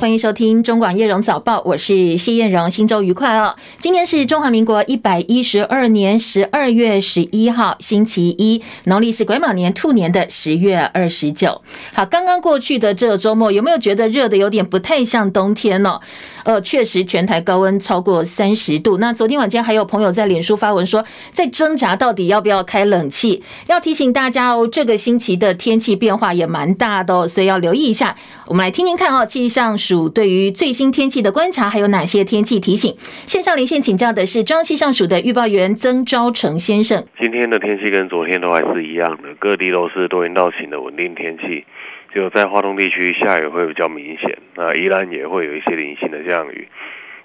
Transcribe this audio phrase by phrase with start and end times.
[0.00, 3.54] 欢迎收听中广叶荣早报，我是谢艳荣，新周愉快哦！
[3.78, 11.60] 今天是中华民国一百一十二年十二月十一号，星期一，农历是癸卯年兔年的十月二十九。
[11.92, 16.00] 好，刚刚过去的这个周末，有没有觉得热的有点不太像冬天呢？
[16.44, 18.98] 呃，确实，全台高温超过三十度。
[18.98, 23.42] 那昨天晚间还有朋友在脸书发文说，在挣扎到底要不要开冷气。
[23.66, 28.16] 要提醒大家哦，这个星期的天气变化也蛮大的哦，所以要留意一下。
[28.46, 32.96] 我们来听听看哦，气象署对于最新天气的观察还有哪些天气提醒？
[33.26, 37.04] 线上连线请教的是中央气象署的预报员曾昭成先生。
[37.20, 41.64] 今天的天气跟昨天都还是一样的，各地都是多云到晴的稳定天气。
[42.12, 46.66] 只有在花东地区下雨会比较明显，那宜兰也会有一些零星的降雨。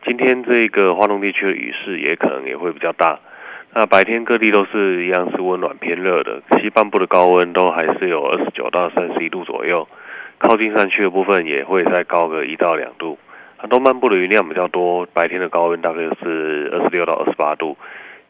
[0.06, 3.20] 今天这个花东地区的雨势也可能也会比较大。
[3.74, 9.88] 那白天各地都是一样是温暖偏热的，西半部的高温都还是有二十九到三十一度左右，
[10.38, 13.18] 靠近山区的部分也会再高个一到两度。
[13.60, 17.76] 那东半部的云量比较多，白天的高温大概是二十六到二十八度。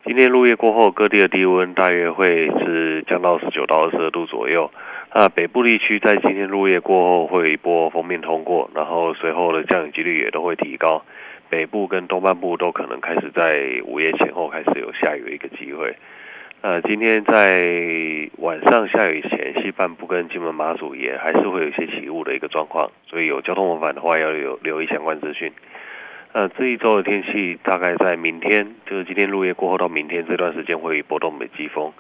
[0.06, 4.72] 今天入夜过后，各地的低温大约会是降到十九到二十二度左右。
[5.17, 11.05] 那北部地区在今天入夜过后会有一波锋面通过，然后随后的降雨几率也都会提高。
[11.49, 15.95] 北部跟东半部都可能开始在午夜前后开始有下雨的一个机会。
[16.61, 25.50] 那今天在晚上下雨前，西半部跟金门马祖也还是会有一些起雾的一个状况，所以有交通往返的话要有留意相关资讯。
[26.33, 31.94] 那这一周的天气大概在明天，就是今天入夜过后到明天这段时间会有一波东北季风。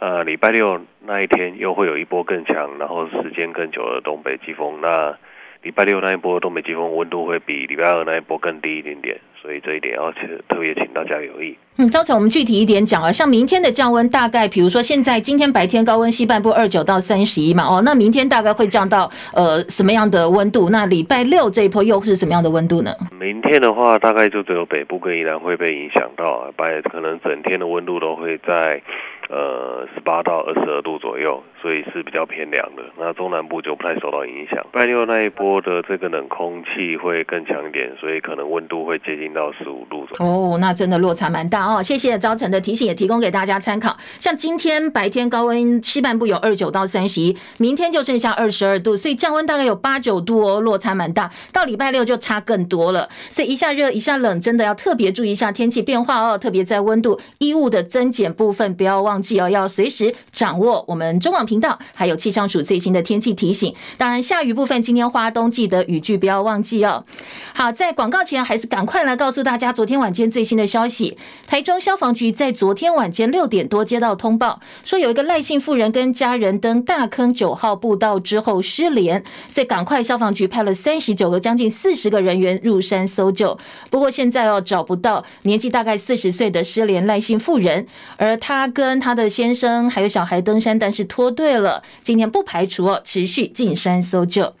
[0.00, 4.80] 呃，礼拜六那一天又会有一波更强，然后时间更久的东北季风。
[4.80, 5.16] 那
[5.62, 11.58] 礼拜六那一波东北季风温度会比礼拜二那一波更低一点点，所以这一点要特特别请大家留意。
[11.78, 20.70] 嗯，昭成，我们具体一点讲啊，像明天的降温大概，比如说现在今天白天高温西半部二九到三十一嘛，哦，那明天大概会降到呃什么样的温度？
[20.70, 22.92] 那礼拜六这一波又是什么样的温度呢？
[23.18, 28.80] 明天的话，大概就只有北部跟宜兰会被影响到啊，白可能整天的温度都会在。
[29.28, 32.82] 呃，十八到二十二度左右，所以是比较偏凉的。
[32.98, 34.64] 那中南部就不太受到影响。
[34.72, 40.32] 拜六那一波的这个冷空气会更强一点，所以可能温度会接近到十五度左右。
[40.32, 41.82] 哦，那真的落差蛮大哦。
[41.82, 43.96] 谢谢昭成的提醒，也提供给大家参考。
[44.18, 51.30] 像今天白天高温西半部有二九到三十一，明天就剩下二十二度，所以降温大概有八九度哦，落差蛮大。
[51.52, 56.38] 到礼拜六就差更多了，所以一下热一下冷，真的要特别注意一下天气变化哦。
[56.38, 59.18] 特别在温度衣物的增减部分，不要忘。
[59.20, 63.74] 记哦要随时掌握我们中网频道还有气象署最新的天气提醒。
[63.96, 67.06] 当然，下雨部分今天花东记得雨具不要忘记哦。
[67.54, 71.16] 好，在广告前还是赶快来告诉大家昨天晚间最新的消息。
[71.46, 83.58] 台中消防局在昨天晚间六点多接到通报，说有一个赖姓妇人跟家人登大坑九号步道之后失联，所以赶快消防局派了三十九个将近四十个人员入山搜救。
[83.90, 87.86] 不过现在哦找不到年纪大概四十岁的失联赖姓妇人，
[88.18, 91.84] 而他跟他的先生还有小孩登山，但是脱对了。
[92.02, 94.54] 今天不排除哦，持续进山搜救。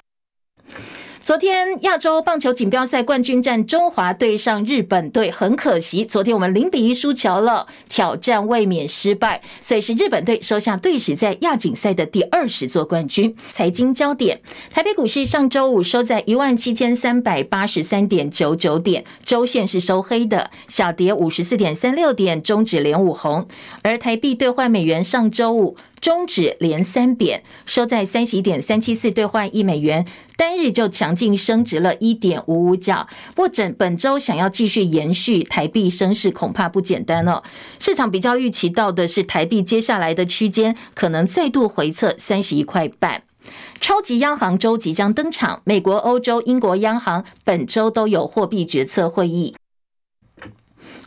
[1.20, 13.36] 昨天亚洲棒球锦标赛冠军战，中华对上日本队，很可惜，昨天我们零比一输球了，挑战卫冕失败，所以是日本队收下队史在亚锦赛的第二十座冠军。
[13.50, 14.40] 财经焦点，
[14.70, 23.46] 台北股市上周五收在一万七千三百八十三点九九点，周线是收黑的，小跌五十四点三六点，终止连五红，
[23.82, 25.76] 而台币兑换美元上周五。
[26.00, 33.06] 中指连三贬，收在三十一点三七四兑换一美元，单日就强劲升值了一点五五角。
[33.34, 37.42] 不整本周想要继续延续台币升势，恐怕不简单哦。
[37.78, 43.22] 市场比较预期到的是台币接下来的区间可能再度回测三十一块半。
[43.80, 49.54] 超级央行周即将登场，美国、欧洲、英国央行本周都有货币决策会议。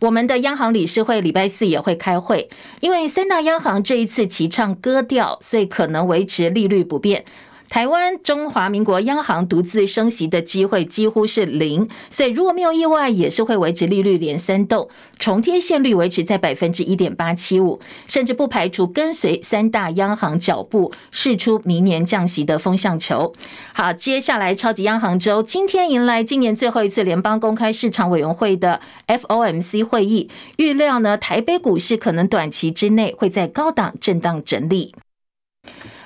[0.02, 7.24] 我们的央行理事会礼拜四也会开会，因为三大央行这一次提倡割掉，所以可能维持利率不变。
[7.72, 23.34] 台湾中华民国央行独自升息的机会几乎是零，所以如果没有意外，也是会维持利率连三动，重贴现率维持在百分之一点八七五，甚至不排除跟随三大央行脚步，试出明年降息的风向球。
[23.72, 34.94] 好，接下来超级央行周今天迎来今年最后一次联邦公开市场委员会的 FOMC 会议，预料呢台北股市可能短期之内会在高档震荡整理。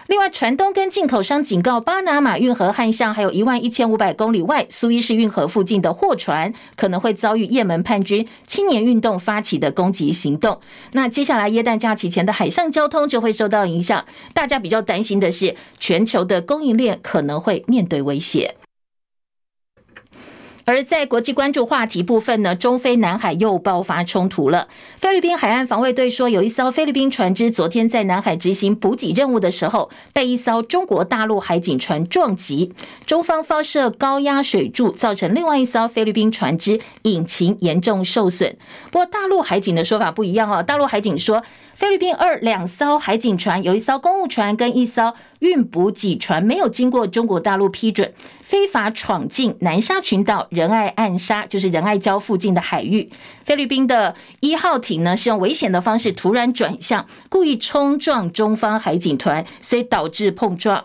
[0.08, 10.60] 另外，船东跟进口商警告，巴拿马运河汉上，还有一万一千五百公里外苏伊士运河附近的货船可能会遭遇也门叛军青年运动发起的攻击行动。
[10.92, 14.06] 那接下来耶诞假期前的海上交通就会受到影响。
[14.34, 18.56] 大家比较担心的是，全球的供应链可能会面对威胁。
[20.66, 24.68] 而在国际关注话题部分呢，中菲南海又爆发冲突了。
[24.98, 32.74] 菲律宾海岸防卫队说，有一艘菲律宾船只昨天在南海执行补给任务的时候，被一艘中国大陆海警船撞击，
[33.06, 38.58] 中方发射高压水柱，造成另外一艘菲律宾船只引擎严重受损。
[38.92, 41.44] 不过，大陆海警的说法不一样哦，大陆海警说。
[41.76, 53.10] 菲律宾二两艘海警船，有一艘公务船跟一艘运补给船，没有经过中国大陆批准，非法闯进南沙群岛仁爱暗沙，就是仁爱礁附近的海域。
[53.44, 60.82] 菲律宾的一号艇呢，是用危险的方式突然转向，故意冲撞中方海警团，所以导致碰撞。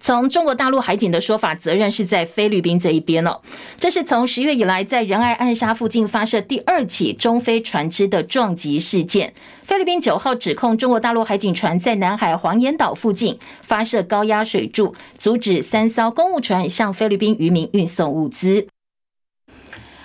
[0.00, 3.38] 从中国大陆海警的说法，责任是在菲律宾这一边哦。
[3.78, 9.34] 这是从十月以来在仁爱暗沙附近发射第二起中菲船只的撞击事件。
[9.62, 18.66] 菲律宾九号指控中国大陆海警船在南海黄岩岛附近发射高压水柱，阻止三艘公务船向菲律宾渔民运送物资。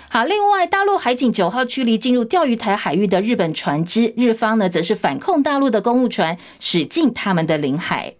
[0.08, 8.14] 好，另外大陆海警九号驱离进入钓鱼台海域的日本船只，日方呢则是反控大陆的公务船驶进他们的领海。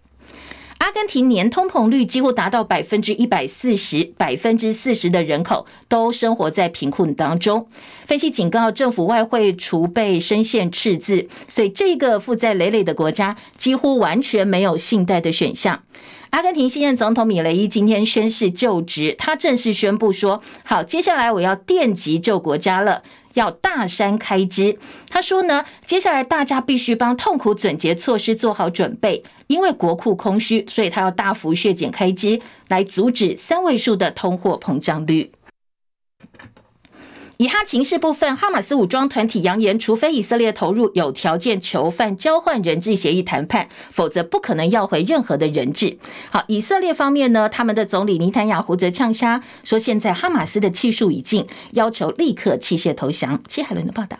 [0.87, 7.67] 阿根廷年通膨率几乎达到百分之一百四十，百分之四十的人口都生活在贫困当中。
[8.05, 15.83] 分析警告，政府外汇储备深陷赤字，所以这个负债累累的国家几乎完全没有信贷的选项。
[16.29, 23.03] 阿根廷新任总统米雷伊今天宣誓就职，他正式宣布说：“好，接下来我要电击救国家了。”
[23.37, 24.77] 要大山开支，
[25.09, 35.31] 他说呢，接下来大家必须帮痛苦总结措施做好准备，因为国库空虚，所以他要大幅削减开支，来阻止三位数的通货膨胀率。
[37.37, 45.97] 以哈情势部分，哈马斯武装团体扬言，除非以色列投入有条件囚犯交换人质协议谈判，否则不可能要回任何的人质。
[46.31, 53.39] 好，以色列方面呢，他们的总理尼坦雅胡则呛瞎说，现在哈马斯的气数已尽，要求立刻弃械投降。
[53.47, 54.17] 齐海伦的报道。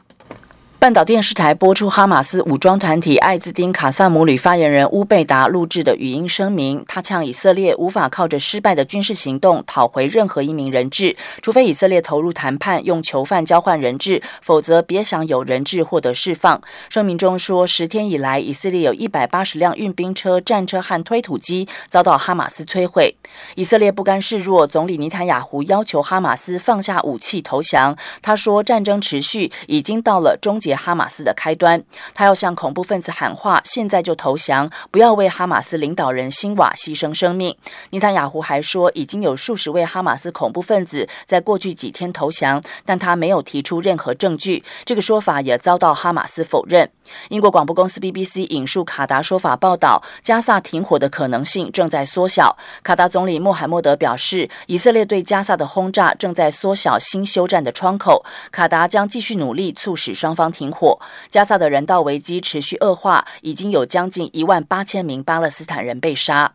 [0.80, 16.62] 半岛电视台播出哈马斯武装团体艾兹丁卡萨姆旅发言人乌贝达录制的语音声明，他呛以色列无法靠着失败的军事行动讨回任何一名人质，除非以色列投入谈判，用囚犯交换人质，否则别想有人质获得释放。
[16.90, 23.16] 声明中说，十天以来，以色列有一百八十辆运兵车、战车和推土机遭到哈马斯摧毁。
[23.56, 27.98] 以色列不甘示弱，总理尼坦雅胡要求哈马斯放下武器投降。
[28.22, 31.84] 他说，战争持续已经到了终结哈马斯的开端，
[32.14, 37.56] 他要向恐怖分子喊话：现在就投降，不要为哈马斯领导人辛瓦牺牲生命。
[37.92, 44.64] 尼坦雅胡还说，已经有数十位哈马斯恐怖分子在过去几天投降，但他没有提出任何证据。
[44.86, 46.90] 这个说法也遭到哈马斯否认。
[47.30, 52.58] 英国广播公司 BBC 引述卡达说法报道，加萨停火的可能性正在缩小。
[52.84, 58.26] 卡达总理穆罕默德表示，以色列对加萨的轰炸正在缩小新休战的窗口。
[58.52, 61.00] 卡达将继续努力促使双方停火。
[61.30, 66.54] 加萨的人道危机持续恶化，已经有将近一万八千名巴勒斯坦人被杀。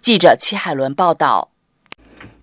[0.00, 1.50] 记者齐海伦报道。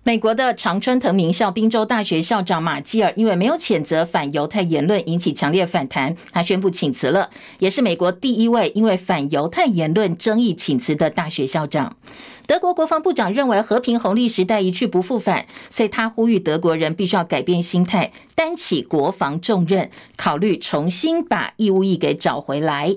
[0.04, 11.96] 美国的常春藤名校宾州大学校长马基尔因为没有谴责反犹太言论，引起强烈反弹，他宣布请辞了，也是美国第一位因为反犹太言论争议请辞的大学校长。
[12.52, 22.94] 德国国防部长认为和平红利时代一去不复返，所以他呼吁德国人必须要改变心态，担起国防重任，考虑重新把义务役给找回来。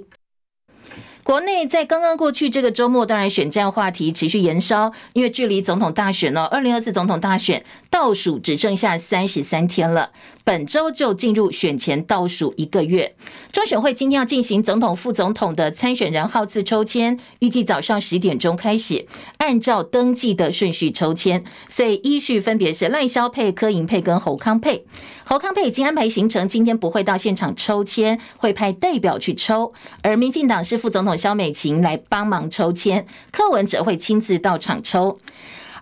[1.25, 10.11] 国内在刚刚过去这个周末，当然选战话题持续延烧，因为距离总统大选呢，二零二四总统大选倒数只剩下三十三天了，
[10.43, 13.15] 本周就进入选前倒数一个月。
[13.51, 19.07] 中选会今天要进行总统、副总统的参选人号次抽签，预计早上十点钟开始，
[19.39, 24.85] 按照登记的顺序抽签，所以依序分别是赖萧佩、柯银佩跟侯康佩。
[25.27, 29.73] 侯康佩已经安排行程，今天不会到现场抽签，会派代表去抽。
[30.03, 35.17] 而民进党是副总统肖美琴来帮忙抽签，柯文哲会亲自到场抽。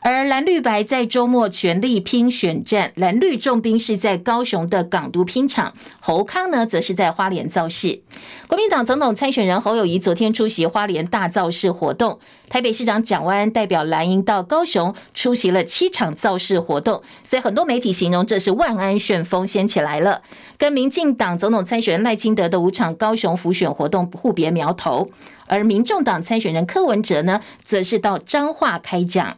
[0.06, 8.02] 而蓝绿白在周末全力拼选战，蓝绿重兵是在高雄的港都拼场，侯康呢则是在花莲造势。
[8.48, 12.20] 国民党总统参选人侯友宜昨天出席花莲大造势活动，
[12.50, 20.22] 台北市长蒋万安代表蓝营到高雄出席了七场造势活动，所以很多媒体形容这是万安旋风掀起来了。
[20.58, 25.10] 跟民进党总统参选人赖清德的五场高雄辅选活动互别苗头，
[25.48, 29.38] 而民众党参选人柯文哲呢，则是到彰化开讲。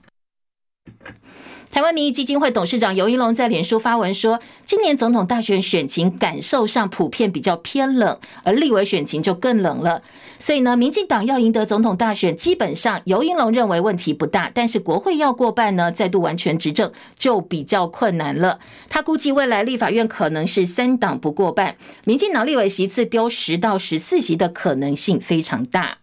[1.72, 10.02] 台湾民意基金会董事长游盈隆在脸书发文说，今年总统大选选情感受上普遍比较偏冷，而立委选情就更冷了。
[10.40, 18.60] 所以呢，民进党要赢得总统大选，基本上游盈隆认为问题不大，但是国会要过半呢，再度完全执政就比较困难了。
[18.90, 21.76] 他估计未来立法院可能是三党不过半，
[22.06, 25.98] 民进党立委席次丢十到十四席的可能性非常大。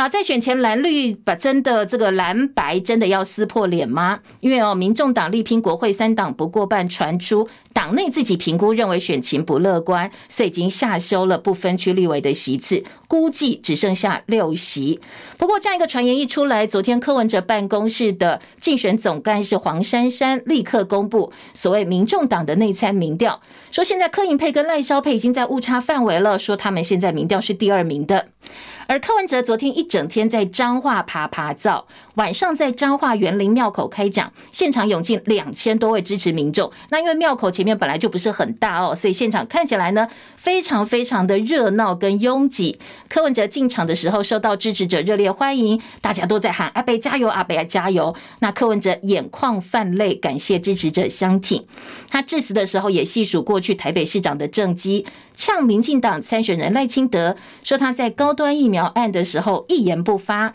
[0.00, 4.20] 好，在选前蓝绿把真的这个蓝白真的要撕破脸吗？
[4.38, 15.00] 因为哦，民众党力拼国会三党不过半，传出党内自己评估认为选情不乐观，所以已经下修了不分区立委的席次，估计只剩下六席。
[15.36, 23.40] 不过这样一个传言一出来，昨天柯文哲办公室的竞选总干事黄珊珊立刻公布所谓民众党的内参民调，
[23.72, 28.28] 说现在柯盈配跟赖萧配已经在误差范围了，说他们现在民调是第二名的。
[28.88, 31.86] 而柯文哲昨天一整天在彰化爬爬灶，
[32.18, 36.68] 晚上在彰化园林庙口开讲，现场涌进两千多位支持民众。
[36.90, 42.76] 那因为庙口前面本来就不是很大哦，所以现场看起来呢非常非常的热闹跟拥挤。
[43.08, 48.12] 柯文哲进场的时候受到支持者热烈欢迎，大家都在喊阿伯加油，阿伯加油。
[48.40, 50.58] 那柯文哲眼眶泛泪，感谢。
[50.58, 51.64] 支持者相挺。
[52.10, 55.06] 他致辞的时候也细数过去台北市长的政绩。
[55.36, 60.54] 呛民进党参选人赖清德说他在高端疫苗案的时候一言不发，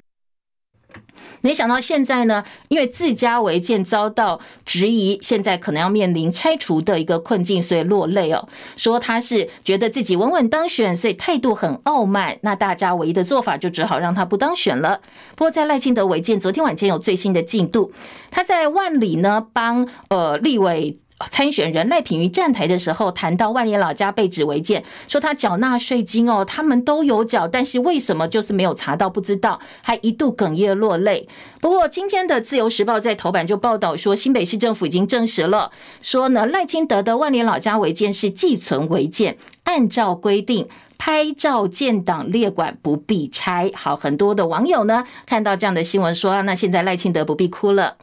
[1.41, 8.47] 没想到现在呢，因为自家违建遭到质疑，现在可能要面临拆除的一个困境，所以落泪哦，
[8.77, 12.37] 说他是觉得自己稳稳当选，所以态度很傲慢。
[12.41, 15.01] 那大家唯一的做法就只好让他不当选了。
[15.35, 17.91] 不过在赖清德违建昨天晚间有最新的进度，
[18.31, 20.97] 他在万里呢帮呃立委。
[21.29, 29.09] 参选人赖品妤站台的时候，谈到万年老家被指违建，说他缴纳税金哦，他们都有缴，但是为什么就是没有查到？
[29.09, 31.27] 不知道，还一度哽咽落泪。
[31.61, 40.67] 不过今天的自由时报在头版就报道说，新北市政府已经证实了，说呢赖清德的万年老家违建是寄存违建，按照规定
[40.97, 43.71] 拍照建档列管不必拆。
[43.75, 47.97] 好，很多的网友呢看到这样的新闻说，那现在赖清德不必哭了。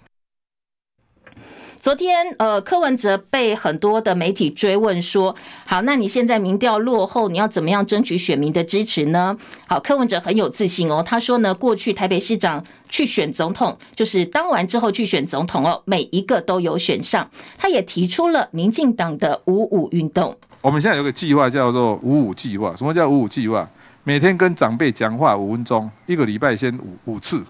[1.80, 5.34] 昨天，呃，柯文哲被很多的媒体追问说
[5.64, 9.34] ：“好，那你现在民调落后，你要怎么样争取选民的支持呢？”
[9.66, 17.26] 好，柯文哲很有自信哦，他说呢，过去台北市长去选总统，就是当完之后去选总统哦，每一个都有选上。
[17.56, 20.36] 他也提出了民进党的五五运动。
[20.60, 22.76] 我们现在有个计划叫做五五计划。
[22.76, 23.66] 什么叫五五计划？
[24.04, 27.42] 每天跟长辈讲话五分钟，一个礼拜先五五次。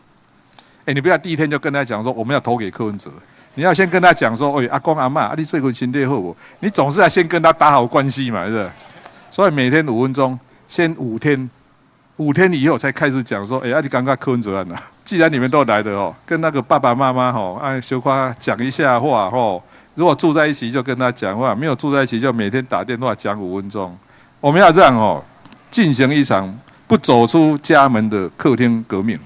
[0.84, 3.10] 哎，你不要第一天就跟他讲说我们要投给柯文哲。
[3.54, 6.36] 你要先跟他讲说，哎，阿公阿嬷，啊，你最近身体好不？
[6.60, 8.70] 你总是要先跟他打好关系嘛，是不是？
[9.30, 10.38] 所以每天五分钟，
[10.68, 11.50] 先五天，
[12.16, 14.76] 五天以后才开始讲说，哎，啊，你刚刚柯文哲案呐？
[15.04, 19.62] 既然你们都来的哦，跟那个爸爸妈妈吼，哎，小夸讲一下话吼。
[19.96, 23.94] 如果住在一起就跟他讲话，没有住在一起就每天打电话讲五分钟。
[24.40, 25.22] 我们要这样哦，
[25.70, 29.18] 进行一场不走出家门的客厅革命。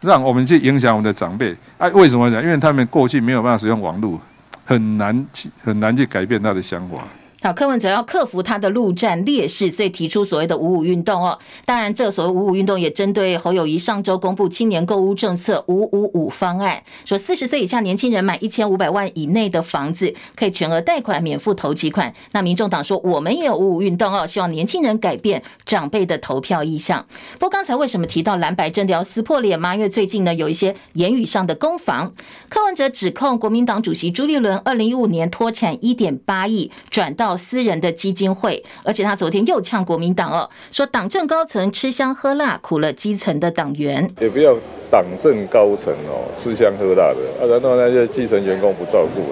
[0.00, 2.42] 让我们去影响我们的长辈，哎，为什么呢？
[2.42, 4.20] 因为他们过去没有办法使用网络，
[4.64, 6.98] 很难去很难去改变他的想法。
[7.40, 11.38] 好，柯文哲要克服他的陆战劣势，所以提出所谓的五五运动哦。
[11.64, 22.12] 当然，这所谓五五运动也针对侯友谊上周公布青年购屋政策五五五方案，说四十岁以下年轻人买一千五百万以内的房子可以全额贷款免付头期款。
[22.32, 27.06] 那民众党说我们也有五五运动哦，希望年轻人改变长辈的投票意向。
[27.34, 29.76] 不过刚才为什么提到蓝白真的要撕破脸吗？
[29.76, 32.12] 因为最近呢有一些言语上的攻防。
[32.48, 37.27] 柯文哲指控国民党主席朱立伦二零一五年脱产一点八亿转到。
[37.28, 44.08] 到私人的基金会，而且他昨天又呛国民党哦，说党政高层吃香喝辣，苦了基层的党员。
[44.18, 44.56] 也不要
[44.90, 49.28] 党政高层哦吃香喝辣的，啊，然后那些基层员工不照顾。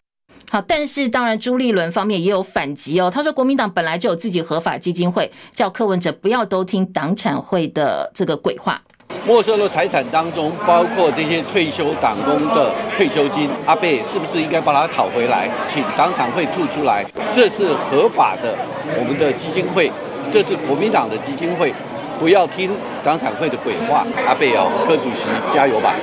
[0.51, 8.83] 好，但是当然朱立伦方面也有反击哦，他说国民党本来就有自己合法基金会，叫柯文哲不要都听党产会的这个鬼话。
[9.27, 17.05] 没收的财产当中，包括这些退休党工的退休金，阿贝是不是应该把它讨回来，请党产会吐出来？
[17.33, 18.55] 这是合法的，
[18.99, 19.91] 我们的基金会，
[20.31, 21.73] 这是国民党的基金会，
[22.19, 22.71] 不要听
[23.03, 24.07] 党产会的鬼话。
[24.27, 25.95] 阿贝哦，柯主席加油吧！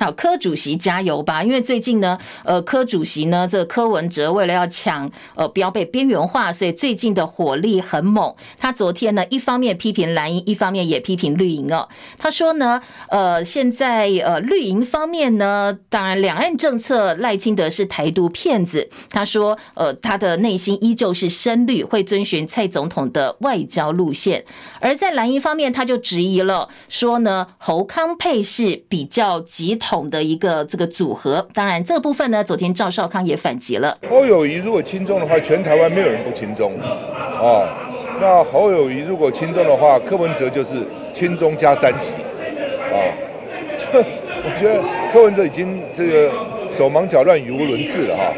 [0.00, 1.44] 好，柯主席加油吧！
[1.44, 8.34] 因为最近呢，呃，柯主席呢，这个柯文哲为了要抢，呃，不要被边缘化，所以最近的火力很猛。
[8.56, 11.86] 他昨天呢，一方面批评蓝营，一方面也批评绿营哦。
[12.16, 12.80] 他说呢，
[13.10, 18.88] 呃，现在呃，绿营方面呢，当然两岸政策赖清德是台独骗子。
[19.10, 24.46] 他说，呃，他的内心依旧是深绿，会遵循蔡总统的外交路线。
[24.80, 29.89] 而在蓝营方面，他就质疑了，说呢，侯康配是比较急头。
[29.90, 31.44] 统的一个这个组合。
[31.52, 33.96] 当然，这个部分呢，昨天赵少康也反击了。
[34.08, 36.72] 侯友谊如果轻中的话，全台湾没有人不轻中
[37.40, 37.66] 哦。
[38.20, 40.76] 那侯友谊如果轻中的话，柯文哲就是
[41.12, 42.12] 轻中加三级
[42.92, 43.02] 啊。
[44.42, 44.80] 我觉得
[45.12, 46.30] 柯文哲已经这个
[46.70, 48.32] 手忙脚乱、语无伦次了哈。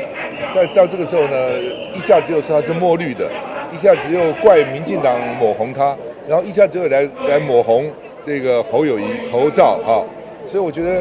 [0.54, 1.58] 但到这个时候呢，
[1.94, 3.30] 一下子又说他是墨绿的，
[3.70, 5.94] 一下子又怪民进党抹红他，
[6.26, 7.90] 然后一下子又来来抹红
[8.22, 10.00] 这个侯友谊、侯赵啊。
[10.48, 11.00] 所以我觉得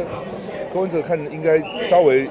[0.72, 2.28] 柯文哲看应该稍微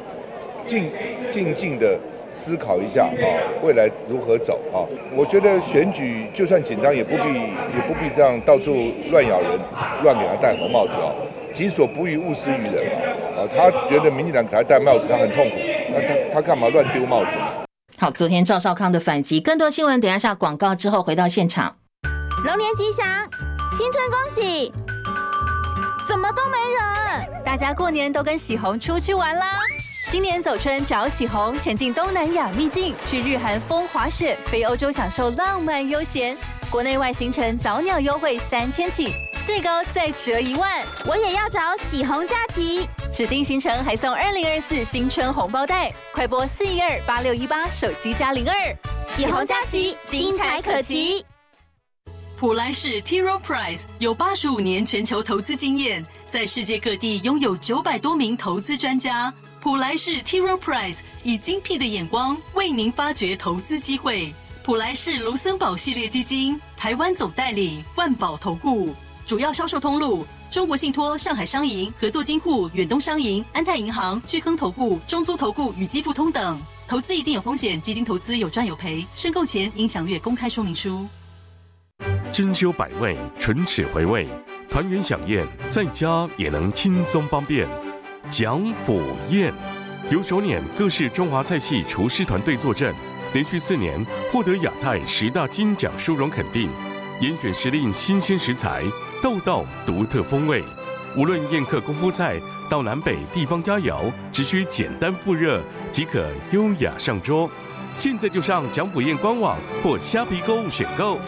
[0.65, 0.89] 静
[1.29, 1.97] 静静的。
[2.33, 3.27] 思考一下啊，
[3.61, 4.87] 未来如何走啊？
[5.13, 8.71] 我觉得选举就算紧张，也不必也不必这样到处
[9.11, 9.59] 乱咬人，
[10.01, 11.11] 乱给他戴红帽子啊。
[11.51, 12.87] 己所不欲，勿施于人
[13.35, 13.43] 啊。
[13.53, 15.57] 他觉得民进党给他戴帽子，他很痛苦。
[15.93, 17.31] 那他他干嘛乱丢帽子？
[17.97, 21.75] 好，昨天赵少康的反击，更多新闻等一下下广告之后回到现场。
[22.45, 23.05] 龙年吉祥，
[23.73, 24.71] 新春恭喜！
[26.11, 27.41] 怎么都没人？
[27.41, 29.61] 大家过年都跟喜红出去玩啦。
[30.03, 36.35] 新年走春找喜红，前进东南亚秘境，去日韩风滑雪，飞欧洲享受浪漫悠闲。
[36.69, 39.13] 国内外行程早鸟优惠三千起，
[39.45, 40.83] 最高再折一万。
[41.05, 45.89] 我也要找喜红假期，指定行程还送二零二四新春红包袋。
[46.13, 48.55] 快拨四一二八六一八，手机加零二。
[49.07, 51.25] 喜红假期，精彩可期。
[52.41, 53.21] 普莱士 T.
[53.21, 59.31] r o Price 有八十五年全球投资经验，在世界各地拥有九百多名投资专家。
[59.59, 60.39] 普莱士 T.
[60.39, 64.33] r o Price 以精辟的眼光为您发掘投资机会。
[64.63, 68.89] 普莱士卢森堡系列基金台湾总代理万宝投顾，
[69.23, 76.59] 主要销售通路中国信托、上海商银、合作金库、远东商银、安泰银行、巨亨投顾、中租投顾与基富通等。
[76.87, 81.05] 投资一定有风险，基金投资有赚有赔，申购前应详阅公开说明书。
[82.31, 84.27] 珍馐百味，唇齿回味，
[84.69, 87.67] 团圆享宴，在家也能轻松方便。
[88.29, 89.53] 蒋府宴，
[90.09, 92.93] 由首拈各式中华菜系厨师团队坐镇，
[93.33, 96.69] 连续四年获得亚太十大金奖殊荣肯定。
[97.19, 98.83] 严选时令新鲜食材，
[99.21, 100.63] 道道独特风味。
[101.17, 102.39] 无论宴客功夫菜，
[102.69, 107.49] 到南北地方佳肴，只需简单复热即可优雅上桌。
[107.93, 111.19] 现在就上蒋府宴官网或虾皮购物选购。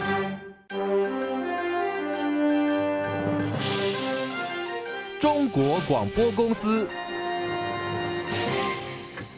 [5.54, 6.88] 国广播公司。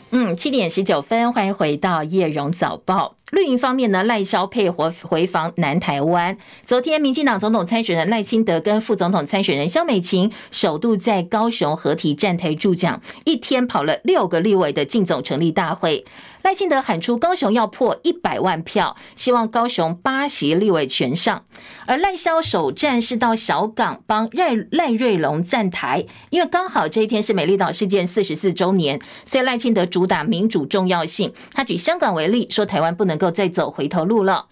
[0.09, 3.17] 嗯，七点十九分，欢迎回到叶荣早报。
[3.33, 6.39] 绿营方面呢，赖萧配合回访南台湾。
[6.65, 16.05] 昨天，民进党总统参选人赖清德跟副总统参选人萧美琴首度在高雄合体站台助讲，一天跑了六个立委的竞总成立大会。
[16.43, 21.43] 赖清德喊出高雄要破一百万票，希望高雄八席立委全上。
[21.87, 31.33] 而赖萧首站是到小港帮赖赖瑞龙站台，因为刚好这一天是美丽岛事件四十四周年，所以赖清德主打民主重要性。
[31.53, 34.47] 他举香港为例，说台湾不能能够再走回头路了。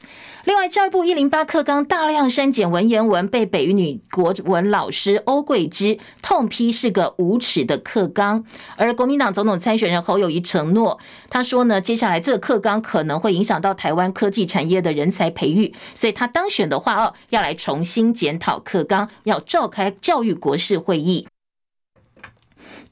[0.47, 8.45] 另外，教育部一零八课纲大量删减文言文，被北一女国文老师欧桂芝痛批是个无耻的课纲。
[8.77, 10.99] 而国民党总统参选人侯友谊承诺，
[11.31, 21.27] 他说呢，接下来这个课纲可能会影响到台湾科技产业的人才培育，所以他当选的话哦，要来重新检讨课纲，要召开教育国事会议。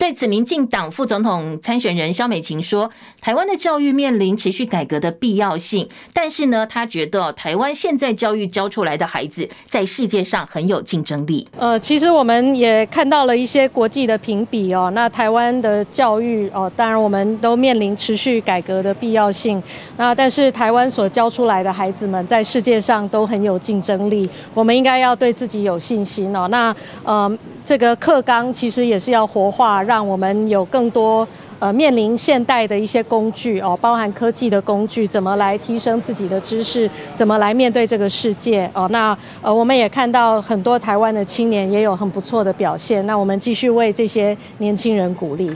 [0.02, 2.90] 对此，民进党副总统参选人萧美琴说
[3.22, 11.46] ：“台湾的教育面临持续改革的必要性，但是呢，他觉得台湾现在教育教出来的孩子在世界上很有竞争力。
[11.56, 19.62] 呃，其实我们也看到了一些国际的评比哦，那台湾的教育哦，当然我们都面临持续改革的必要性。
[19.96, 26.48] 那但是台湾所教出来的孩子们在世界上都很有竞争力，我们应该要对自己有信心哦。
[26.48, 31.26] 那呃，这个课纲其实也是要活化。”让我们有更多
[31.58, 38.88] 呃面临现代的一些工具哦，包含科技的工具，怎么来提升自己的知识，怎么来面对这个世界哦。
[38.90, 45.50] 那呃我们也看到很多台湾的青年也有很不错的表现，那我们继续为这些年轻人鼓励。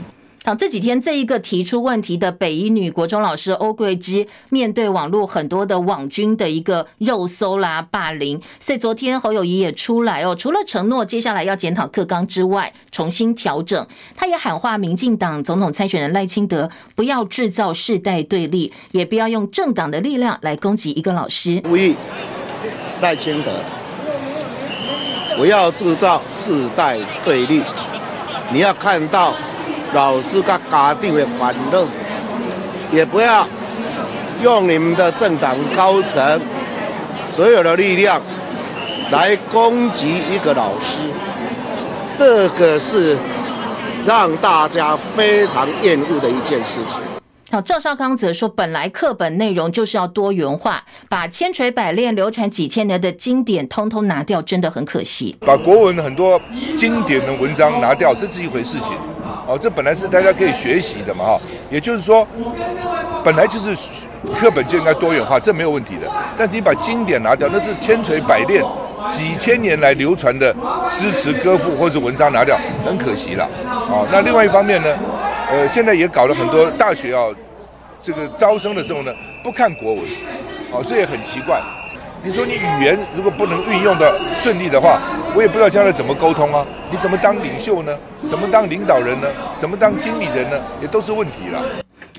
[0.47, 21.61] 好，这几天这一个提出问题的北一女国中老师欧桂芝，面对网络很多的网军的一个肉搜啦、霸凌，所以昨天侯友宜也出来哦，除了承诺接下来要检讨课纲之外，重新调整，他也喊话民进党总统参选人赖清德，不要制造世代对立，也不要用政党的力量来攻击一个老师。
[21.65, 21.93] 呼吁
[23.01, 23.51] 赖清德，
[25.35, 27.61] 不要制造世代对立，
[28.53, 29.33] 你要看到。
[29.93, 31.85] 老师跟家庭的欢乐，
[32.91, 33.47] 也不要
[34.43, 36.41] 用你们的政党高层
[37.23, 38.21] 所有的力量
[39.11, 40.99] 来攻击一个老师，
[42.17, 43.15] 这个是
[44.05, 46.99] 让大家非常厌恶的一件事情。
[47.49, 55.37] 好，赵少康则说，本来课本内容就是要多元化，把千锤百炼、流传几千年的经典通通拿掉，真的很可惜。
[55.39, 56.39] 把国文很多
[56.75, 58.97] 经典的文章拿掉，这是一回事情。
[59.47, 62.27] 哦，这本来是大家可以学习的嘛，哈，也就是说，
[63.23, 63.73] 本来就是
[64.37, 66.07] 课本就应该多元化，这没有问题的。
[66.37, 68.61] 但是你把经典拿掉，那是千锤百炼、
[69.09, 70.53] 几千年来流传的
[70.89, 73.47] 诗词歌赋或者文章拿掉，很可惜了。
[73.65, 74.95] 哦，那另外一方面呢？
[75.49, 77.33] 呃，现在也搞了很多大学要
[78.01, 80.03] 这个招生的时候呢，不看国文，
[80.71, 81.61] 哦，这也很奇怪。
[82.27, 84.99] 你说你语言如果不能运用的顺利的话，
[85.33, 86.65] 我也不知道将来怎么沟通啊？
[86.91, 87.97] 你怎么当领袖呢？
[88.19, 89.27] 怎么当领导人呢？
[89.57, 90.59] 怎么当经理人呢？
[90.81, 91.61] 也都是问题了。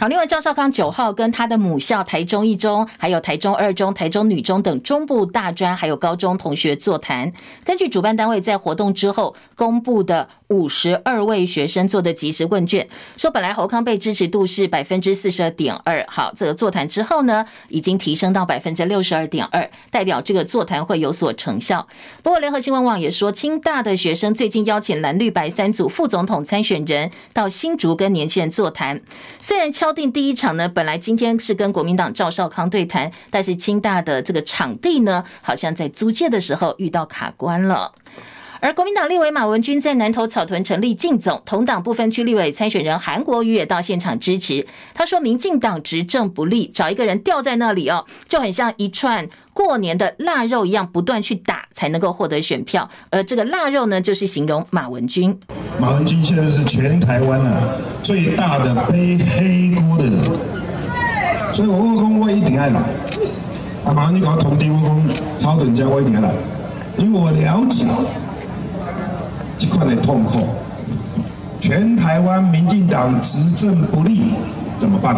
[0.01, 7.31] 好，另外赵少康九号跟他的母校台中一中、还有台中二中、台中女中等中部大专还有高中同学座谈。
[7.63, 16.05] 根据主办单位在活动之后公布的五十二位学生做的即时问卷，说本来侯康被支持度是百分之四十二点二。
[16.09, 21.87] 好，这个座谈之后呢，已经提升到百分之六十二点二，代表这个座谈会有所成效。
[22.23, 29.03] 不过联合新闻网也说，清大的学生最近邀请蓝绿白三组副总统参选人到新竹跟年轻人座谈，
[29.39, 37.93] 虽然敲定第一场呢，本来今天是跟国民党赵少康对谈，但是清大的这个场地呢，好像在租借的时候遇到卡关了。
[38.61, 44.67] 而国民党立委马文君在南投草屯成立竞总，同党部分区立委参选人韩国瑜也到现场支持。
[44.95, 52.89] 他说，民进党执政不利，找一个人吊在那里哦，就很像一串过年的腊肉一样，不断去打才能够获得选票。
[53.11, 55.39] 而这个腊肉呢，就是形容马文君。
[55.79, 57.63] 马文君现在是全台湾啊
[58.03, 60.21] 最大的背黑锅的人，
[61.55, 62.81] 所以我讲我一定爱来。
[63.85, 66.35] 啊，马文君讲同地我讲草屯家我一定爱来，
[66.99, 67.87] 因为我了解。
[69.59, 70.47] 这块的痛苦，
[71.61, 74.35] 全台湾民进党执政不利，
[74.79, 75.17] 怎么办？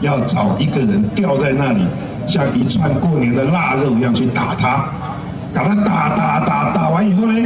[0.00, 1.86] 要找一个人吊在那里，
[2.26, 4.88] 像一串过年的腊肉一样去打他，
[5.54, 7.42] 把他打打打打完以后呢，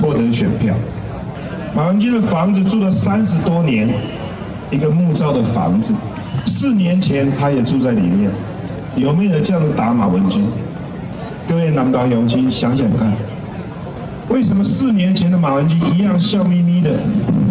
[0.00, 0.74] 获得选票。
[1.74, 3.88] 马文君的房子住了三十多年，
[4.70, 5.94] 一个木造的房子，
[6.46, 8.30] 四年前他也住在里面，
[8.96, 10.46] 有没有这样子打马文君？
[11.48, 13.12] 各位南岛乡亲想想看。
[14.28, 16.90] 为什么四年前的马文君一样笑眯眯的，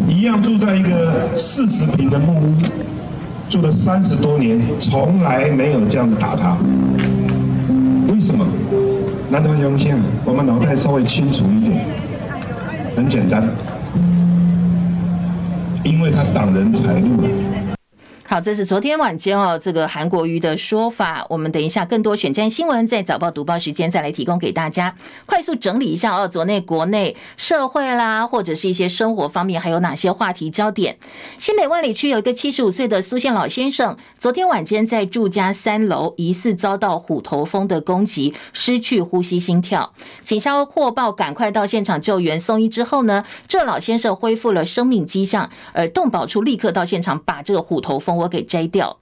[0.07, 2.53] 一样住在一个四十平的木屋，
[3.49, 6.57] 住了三十多年，从来没有这样子打他？
[8.07, 8.45] 为什么？
[9.29, 11.85] 难道用现我们脑袋稍微清楚一点？
[12.95, 13.43] 很简单，
[15.83, 17.27] 因为他挡人财路了。
[18.33, 21.23] 好，这是昨天晚间哦，这个韩国瑜的说法。
[21.29, 24.95] 我们等一下更多选战新闻，在早报读报时间再来提供给大家。
[25.27, 30.97] 快速整理一下哦，昨内国内社会啦，或者是一些生活方面，还有哪些话题焦点？
[31.37, 39.93] 新北万里区有一个七十五岁的苏姓老先生，昨天晚间在住家三楼疑似遭到虎头蜂的攻击，失去呼吸心跳。
[40.23, 48.22] 警消获报，赶快到现场救援送医之后呢，这老先生恢复了生命迹象，而动保处立刻到现场把这个虎头蜂。
[48.23, 48.99] 我给摘掉。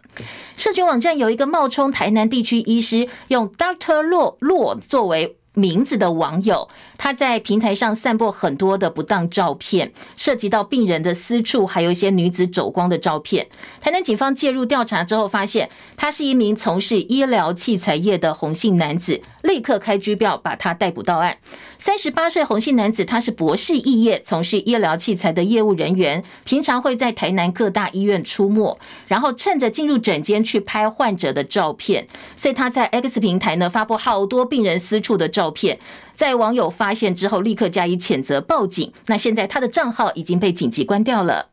[0.57, 13.47] 社群网站有一个冒充台南地区医师，用 Doctor 洛洛作为名字的网友，他在平台上散播很多的不当照片，涉及到病人的私处，还有一些女子走光的照片。
[13.81, 21.37] 台南警方介入调查之后，发现他是一名从事医疗器材业的红姓男子，立刻开拘票，把他逮捕到案。
[21.83, 35.79] 三十八岁红姓男子，他是博士肄业，从事医疗器材的业务人员，平常会在台南各大医院出没，然后趁着进入诊间去拍患者的照片，所以他在 X 平台呢发布好多病人私处的照片，
[36.15, 38.93] 在网友发现之后，立刻加以谴责，报警。
[39.07, 41.47] 那现在他的账号已经被紧急关掉了。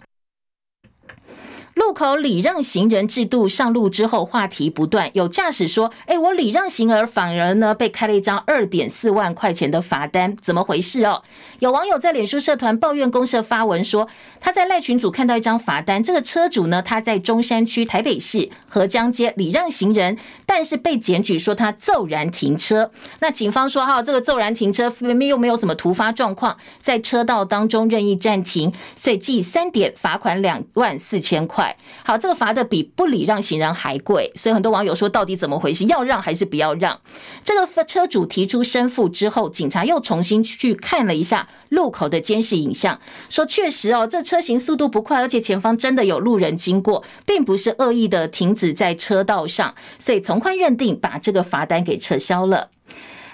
[1.78, 5.08] 路口礼让行人制度上路之后，话题不断。
[5.12, 11.22] 有驾驶说：“哎，我礼让行人，反而呢被开了一张二点四万块钱的罚单，怎么回事哦？”
[11.60, 14.08] 有网友在脸书社团抱怨公社发文说，
[14.40, 22.90] 他在赖群组看到一张罚单，这个车主呢他在中山区台北市河江街礼让行人，但是被检举说他骤然停车。
[23.20, 31.67] 那警方说：“哈，这个骤然停车明明又没有什么突发状况，在车道当中任意暂停，所以记三点，罚款两万四千块。”
[32.04, 35.84] 好，这个罚的比不礼让行人还贵，所以很多网友说，到底怎么回事？
[35.86, 37.00] 要让还是不要让？
[37.44, 52.70] 这个车主提出申复之后，警察又重新去看了一下路口的监视影像，说确实哦，这车行速度不快，而且前方真的有路人经过，并不是恶意的停止在车道上，所以从宽认定把这个罚单给撤销了。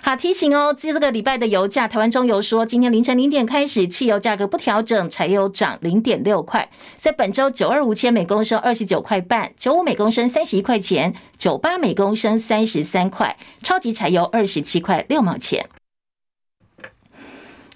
[0.06, 15.70] 好，提醒哦，这个礼拜的油价，台湾中油说，今天凌晨零点开始，汽油价格不调整，柴油涨零点六块，在本周九二五千每公升二十九块半，九五每公升三十一块钱，九八每公升三十三块，超级柴油二十七块六毛钱。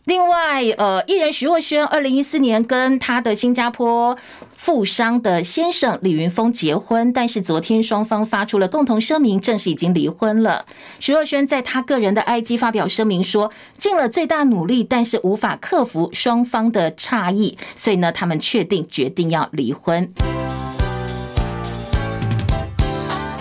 [0.08, 4.16] 另外，呃，艺人徐若瑄二零一四年跟他的新加坡
[4.56, 10.64] 富商的先生李云峰结婚，但是昨天双方发出了共同声明，证实已经离婚了。
[10.98, 20.10] 徐若瑄在他个人的 IG 发表声明说，尽了最大努力，但是无法克服双方的差异，所以呢，他们确定决定要离婚。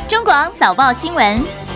[0.10, 1.67] 中广早报新闻。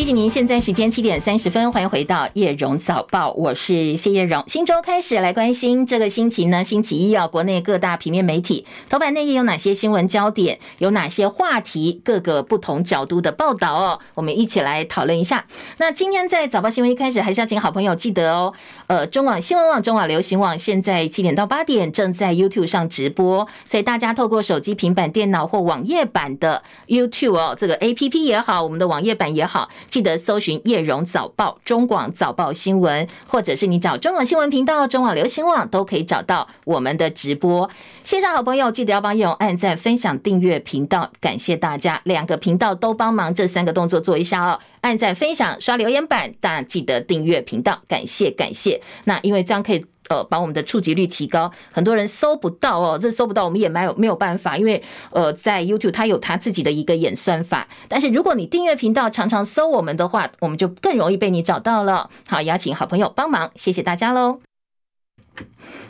[0.00, 4.42] 提醒您，现在时间七点三十分，欢迎回到叶荣早报，我是谢叶荣。
[4.46, 15.44] 新周开始来关心这个星期呢，星期一啊，国内各大平面媒体头版内页有哪些新闻焦点，有哪些话题，各个不同角度的报道哦，我们一起来讨论一下。
[15.76, 18.54] 那今天在早报新闻一开始，还是要请好朋友记得哦，
[18.90, 29.68] 呃，中广新闻网、中广流行网现在七点到八点正在 YouTube 上直播，所以大家透过手机、平板电脑或网页版的 YouTube 哦，这个 APP 也好，我们的网页版也好。
[29.88, 37.70] 记得搜寻叶荣早报、中广早报新闻，或者是你找中广新闻频道、中广流行网，都可以找到我们的直播。
[38.02, 42.00] 线上好朋友记得要帮叶荣按赞、分享、订阅频道，感谢大家。
[42.02, 44.58] 两个频道都帮忙，这三个动作做一下哦。
[44.80, 48.79] 按赞、分享、刷留言板，大家记得订阅频道，感谢感谢。
[49.04, 49.84] 那因为这样可以。
[50.08, 62.10] 呃，把我们的触及率提高，很多人搜不到哦，这搜不到，我们也没有没有办法，因为呃，在 YouTube 它有它自己的一个演算法，但是如果你订阅频道，常常搜我们的话，我们就更容易被你找到了。
[62.26, 64.49] 好，邀请好朋友帮忙，谢谢大家喽。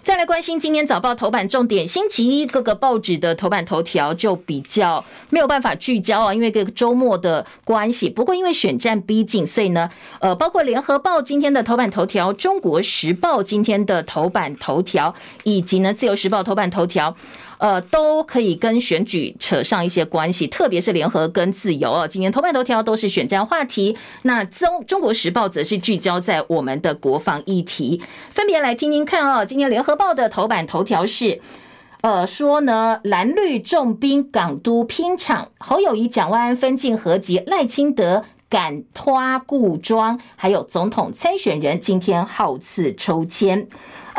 [0.02, 8.08] 再来关心今天早报头版重点，星期一各个报纸的头版头条就比较没有办法聚焦啊，因为这个周末的关系。
[8.08, 17.14] 不过因为选战逼近，所以呢，呃，包括联合报今天的头版头条、中国时报今天的头版头条，以及呢自由时报头版头条。
[17.60, 22.08] 呃，都可以跟选举扯上一些关系，特别是联合跟自由哦。
[22.08, 28.00] 今天头版头条都是选战话题，那中中国时报则是聚焦在我们的国防议题。
[28.30, 29.44] 分别来听听看哦。
[29.44, 31.42] 今天联合报的头版头条是，
[32.00, 43.68] 呃，说呢蓝绿重兵港都拼场，侯友谊、蒋万安分进合击，赖清德赶拖故装，还有总统参选人今天好次抽签。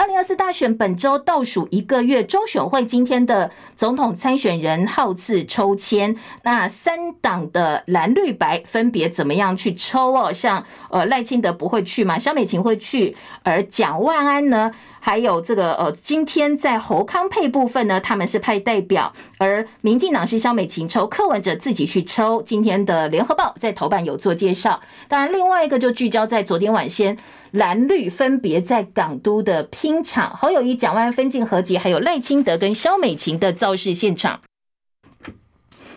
[0.01, 10.33] 二零二四大选本周倒数一个月，中选会今天的总统参选人号次抽签，那三党的蓝绿白分别怎么样去抽哦？
[10.33, 14.71] 像呃赖清德不会去吗，萧美琴会去，而蒋万安呢？
[15.03, 22.41] 还有这个呃，今天在侯康配部分呢，他们是派代表，而民进党是萧美琴抽，柯文哲自己去抽。
[22.43, 27.17] 今天的联合报在头版有做介绍，当然另外一个就聚焦在昨天晚先
[27.49, 34.39] 蓝绿分别在港都的拼场，侯友谊、蒋万分进合集，还有赖清德跟萧美琴的造势现场。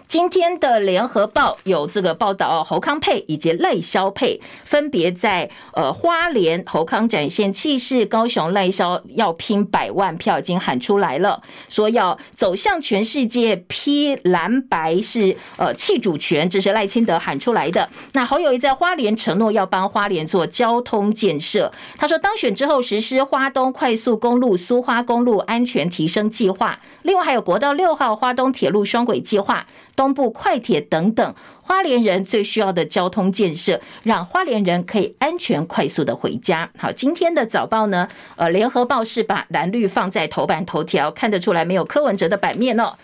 [0.07, 17.89] 今天的联合报有这个报道，侯康配以及赖萧配分别在呃花莲侯康展现气势，高雄赖萧要拼百万票，已经喊出来了，说要走向全世界，披蓝白是呃弃主权，这是赖清德喊出来的。
[18.13, 29.67] 那侯友谊在花莲承诺要帮花莲做交通建设，他说当选之后实施花东快速公路、苏花公路安全提升计划，另外还有国道六号花东铁路双轨计划。
[29.97, 36.69] 东部快铁等等，花莲人最需要的交通建设，让花莲人可以安全快速的回家。
[36.77, 42.95] 好，今天的早报呢，呃，联合报是把蓝绿放在头版头条，看得出来没有柯文哲的版面哦。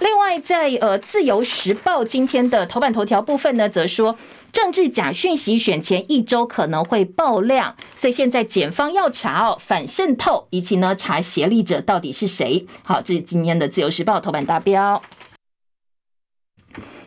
[0.00, 4.16] 另外，在呃自由时报今天的头版头条部分呢，则说
[4.52, 12.64] 政治假讯息选前一周可能会爆量，所以现在检方要查哦反渗透，以及呢查协力者到底是谁。
[12.84, 15.02] 好，这是今天的自由时报头版大标。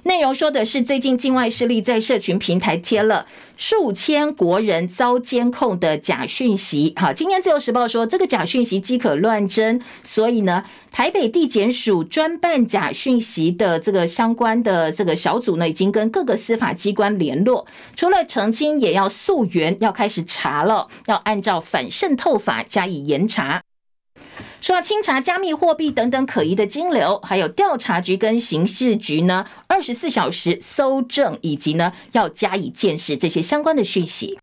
[0.04, 6.92] 内容说的是，最近境外势力在社群平台贴了数千国人遭监控的假讯息。
[6.96, 23.62] 好，今天自由时报说，这个假讯息饥可乱真，所以呢，台北地检署专办假讯息的这个相关的这个小组呢，已经跟各个司法机关联络，除了澄清，也要溯源，要开始查了，要按照反渗透法加以严查。
[24.62, 34.38] 说要清查加密货币等等可疑的金流，还有调查局跟刑事局呢，二十四小时搜证，以及呢要加以监视这些相关的讯息。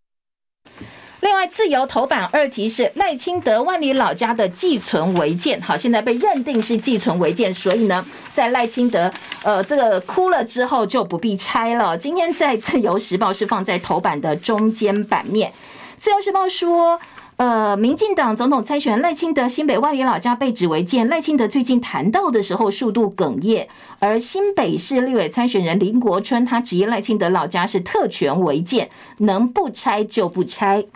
[1.21, 8.05] 另外，自由头版二题是赖清德万里老家的寄存违建，好，现在被认定是寄存违建，所以呢，
[8.35, 9.09] 在赖清德
[9.45, 11.97] 呃这个哭了之后就不必拆了。
[11.97, 15.53] 今天在自由时报是放在头版的中间版面，
[16.01, 17.01] 自由时报说。
[17.39, 23.69] 呃，民进党总统参选赖清德新北万里老家被指违建，赖清德最近谈到的时候数度哽咽，
[24.01, 30.87] 而新北市立委参选人林国春他质疑赖清德老家是特权违建，能不拆就不拆。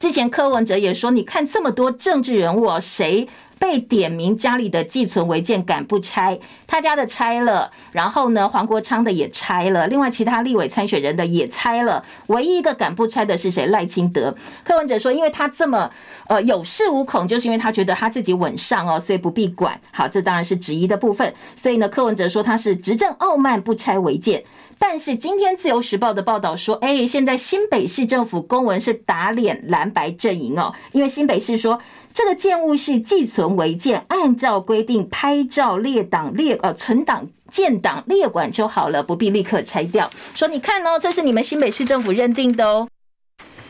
[0.00, 3.28] 之前柯文哲也说，你看这么多政治人物，谁？
[3.58, 6.38] 被点名家里的寄存违建敢不拆？
[6.66, 13.66] 他家的拆了，然后呢，黄国昌的也拆了，另外其他立委参选人的也拆了，唯一一个敢不拆的是谁？
[13.66, 14.34] 赖清德。
[14.62, 15.90] 柯文哲说，因为他这么
[16.28, 19.80] 呃有恃无恐，就是因为他觉得他自己稳上哦，所以不必管。
[19.90, 21.32] 好，这当然是质疑的部分。
[21.56, 24.44] 所以呢，柯文哲说他是执政傲慢，不拆违建。
[24.78, 31.80] 但是今天自由时报的报道说，哎，现在新北市政府公文是打脸蓝白阵营哦，因为新北市说。
[32.16, 40.10] 这个建物是寄存违建，按照规定拍照列档列呃存档建档列管就好了，不必立刻拆掉。
[40.34, 42.88] 说你看哦，这是你们新北市政府认定的哦，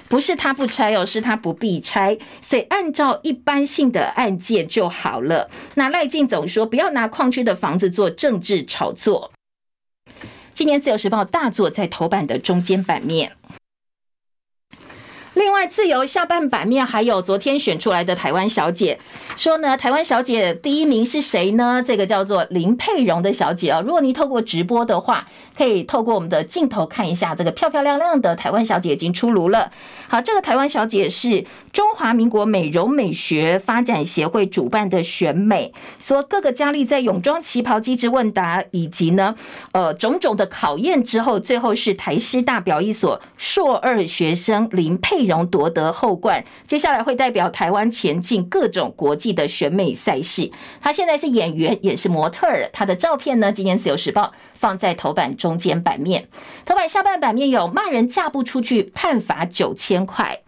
[0.08, 5.50] 不是他不拆哦，是他不必拆，所以按照一般性的案件就好了。
[5.74, 9.32] 那赖劲总说，不要拿矿区的房子做政治炒作。
[10.54, 13.32] 今年自由时报大作在头版的中间版面。
[15.36, 18.98] 另外，自由下半版面还有昨天选出来的台湾小姐，
[19.36, 21.82] 说呢，台湾小姐第一名是谁呢？
[21.86, 23.82] 这个叫做林佩蓉的小姐哦。
[23.84, 29.70] 如果你透过直播的话，可以透过我们的镜头看一下，这个漂漂亮亮的台湾小姐已经出炉了。
[30.08, 31.44] 好，这个台湾小姐是
[31.76, 39.34] 中华民国美容美学发展协会主办的选美，说各个佳丽在泳装旗袍机智问答以及呢，
[39.72, 50.50] 呃，种种的考验之后，最后是台师大表一所硕二学生林佩蓉夺得后冠，接下来会代表台湾前进各种国际的选美赛事。
[50.80, 52.70] 她现在是演员，也是模特儿。
[52.72, 56.26] 她的照片呢，今天自由时报放在头版中间版面，
[56.64, 60.40] 头版下半版面有骂人嫁不出去，判罚九千块。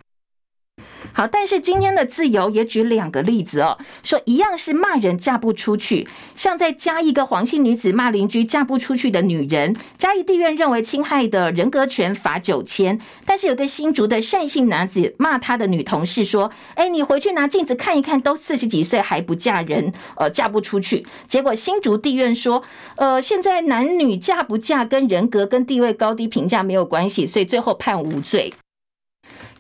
[1.12, 22.62] 好，但是今天的自由也举两个例子哦，说一样是骂人嫁不出去，像在嘉义一个黄姓女子骂邻居嫁不出去的女人，嘉义地院认为侵害的人格权罚九千，但是有个新竹的善姓男子骂他的女同事说：“哎，你回去拿镜子看一看，都四十几岁还不嫁人，呃，嫁不出去。”结果新竹地院说
[22.96, 28.52] ：“呃，现在男女嫁不嫁跟人格跟地位高低评价没有关系，所以最后判无罪。”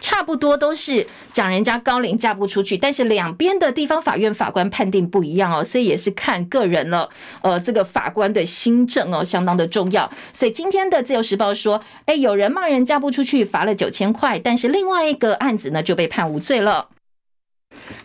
[0.00, 7.10] 差不多都是讲人家高龄嫁不出去，但是两边的地方法院法官判定不一样哦，所以也是看个人了。
[7.42, 10.08] 呃，这个法官的心证哦，相当的重要。
[10.32, 16.88] 所以今天的自由时报说，哎，有人骂人嫁不出去，罚了九千块，但是另外一个案子呢就被判无罪了。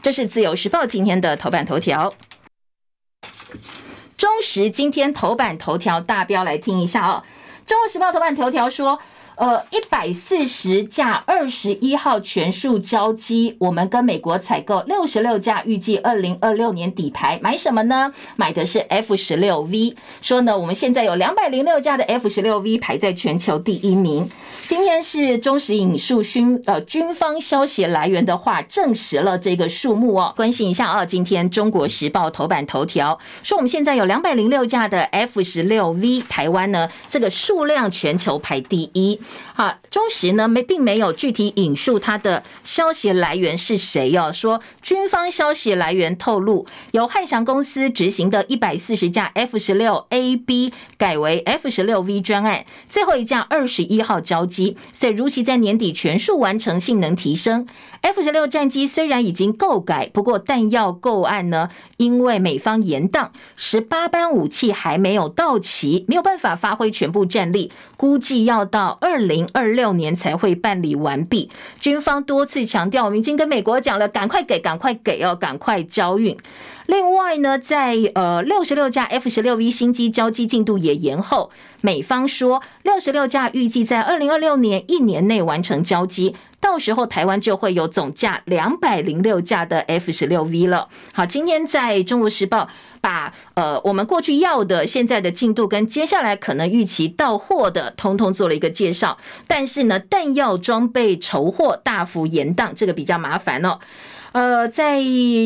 [0.02, 2.14] 这是自由时报今天的头版头条。
[4.18, 7.24] 中时今天头版头条大标来听一下哦，
[7.68, 9.00] 中国时报头版头条说。
[9.36, 17.40] 呃，一百四十架二十一号全数交机，我们跟美国采购六十六架，预计二零二六年底台。
[17.42, 18.14] 买什么呢？
[18.36, 19.96] 买的是 F 十六 V。
[20.22, 24.30] 说呢，我们现在有两百零六架的 F 十六 V 排在全球第一名。
[24.68, 30.32] 今天是中时引述军呃军方消息来源的话，证实了这个数目哦。
[30.38, 39.20] 关心一下啊，今天中国时报头版头条说，我们现在有两百零六架的 F 十六 V，台湾呢这个数量全球排第一。
[39.54, 57.68] 好，中时呢没并没有具体引述它的消息来源是谁哦，说军方消息来源透露，由汉翔公司执行的一百四十架 F 十六 A B 改为 F 十六 V 专案，最后一架二十一号交机，所以如期在年底全数完成，性能提升。
[58.02, 71.52] F 十六战机虽然已经购改，不过弹药购案呢，因为美方延宕，十八班武器还没有到齐，没有办法发挥全部战力，估计要到二二零二六年才会办理完毕。
[71.80, 76.36] 军方多次强调，我们已经跟美国讲了，赶快给，赶快给哦，赶快交运。
[76.88, 81.52] 另外呢，在呃六十六架 F 十六 V 新机交机进度也延后，
[81.86, 90.88] 美方说六十六架预计在二零二六年一年内完成交机，到时候台湾就会有总价两百零六架的 F 十六 V 了。
[91.12, 92.70] 好，今天在中国时报
[93.02, 99.18] 把呃我们过去要的现在的进度跟接下来可能预期到货的，通通做了一个介绍。
[99.46, 103.80] 但是呢，弹药装备筹货大幅延宕，这个比较麻烦哦。
[104.34, 105.02] 呃，在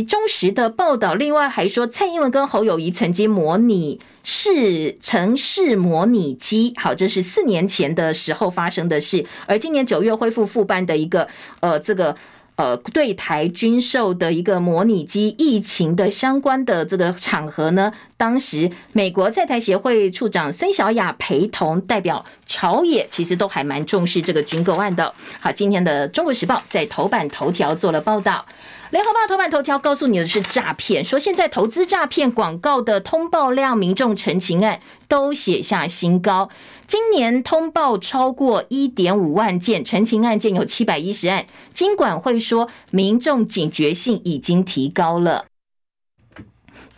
[0.08, 11.28] 中时的报道，另外还说蔡英文跟侯友谊曾经模拟试城市模拟机，好，这是四年前的时候发生的事，而今年九月恢复复办的一个
[11.60, 12.16] 呃这个。
[12.58, 25.14] 呃，对台军售的一个模拟机，疫情的相关的这个场合呢，当时美国在台协会处长孙小雅陪同代表朝野，其实都还蛮重视这个军购案的。
[25.40, 28.44] 好，今天的《中国时报》在头版头条做了报道。
[28.90, 34.80] 联合报头版头条告诉你的是诈骗，说现在投资诈骗广告的通报量、民众陈情案
[35.10, 36.50] 都写下新高。
[36.88, 41.46] 今年通报超过一点五万件，陈情案件有七百一十案。
[41.74, 45.46] 金管会说，民众警觉性已经提高了。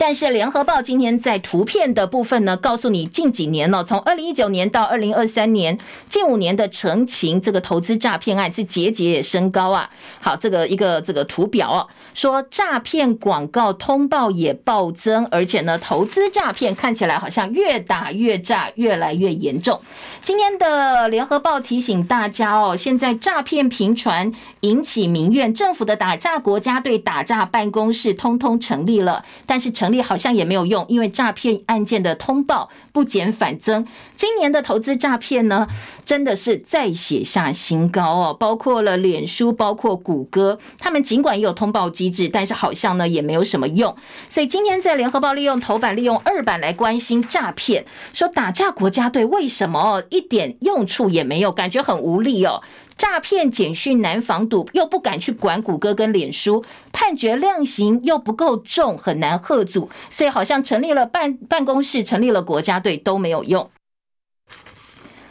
[0.02, 5.78] 但是联合报今天在图片的部分呢，告诉你近几年呢，从二零一九年到二零二三年，
[6.08, 9.90] 近五年的陈情这个投资诈骗案是节节也升高啊。
[10.22, 19.82] 好，这个一个这个图表哦，说诈骗广告通报也暴增，而且呢，投资诈骗看起来好像越打越炸，越来越严重。
[20.24, 24.32] 今天的联合报提醒大家哦，现在诈骗频传
[24.62, 33.86] 引起民怨，政府的打诈国家队打诈办公室通通成立了，但是成力好像也没有用，因为诈骗案件的通报不减反增。
[34.16, 35.68] 今年的投资诈骗呢，
[36.06, 38.34] 真的是再写下新高哦。
[38.34, 43.96] 包括了脸书，包括谷歌，他们尽管也有通报机制，但是好像呢也没有什么用。
[44.30, 52.62] 所以今天在联合报利用头版、利用二版来关心诈骗，说打诈国家队为什么一点用处也没有，感觉很无力哦。
[53.00, 63.70] 诈骗简讯难防堵，又不敢去管谷歌跟脸书，判决量刑又不够重，很难喝阻，所以好像成立了办办公室，成立了国家队都没有用。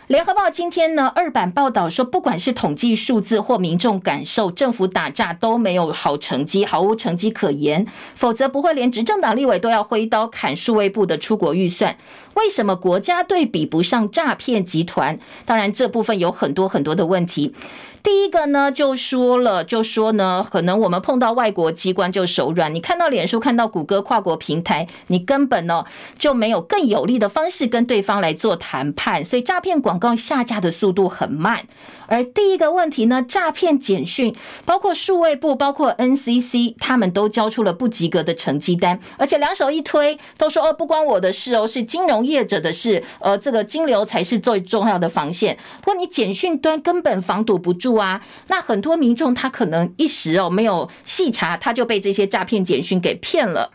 [0.06, 11.94] 联合报今天呢，二版报道说，不管是统计数字或民众感受，政府打诈都没有好成绩，毫无成绩可言，否则不会连执政党立委都要挥刀砍数位部的出国预算。
[12.38, 15.18] 为什么国家队比不上诈骗集团？
[15.44, 17.52] 当然，这部分有很多很多的问题。
[18.00, 22.72] 第一个呢，就说了，就说呢，可能我们碰到外国机关就手软。
[22.72, 25.84] 你看到脸书、看到谷歌跨国平台，你根本呢
[26.16, 31.66] 就没有更有利的方式跟对方来做谈判，所以诈骗广告下架的速度很慢。
[32.06, 34.34] 而第一个问题呢，诈骗简讯，
[34.64, 45.56] 包括数位部、包括 NCC，他们都交出了不及格的成绩单，而且两手一推，都说哦，不关我的事哦，是金融业者的是，呃，这个金流才是最重要的防线。
[45.82, 53.70] 不过你简讯端根本防堵不住啊，那很多民众他可能一时哦没有细查，他就被这些诈骗简讯给骗了。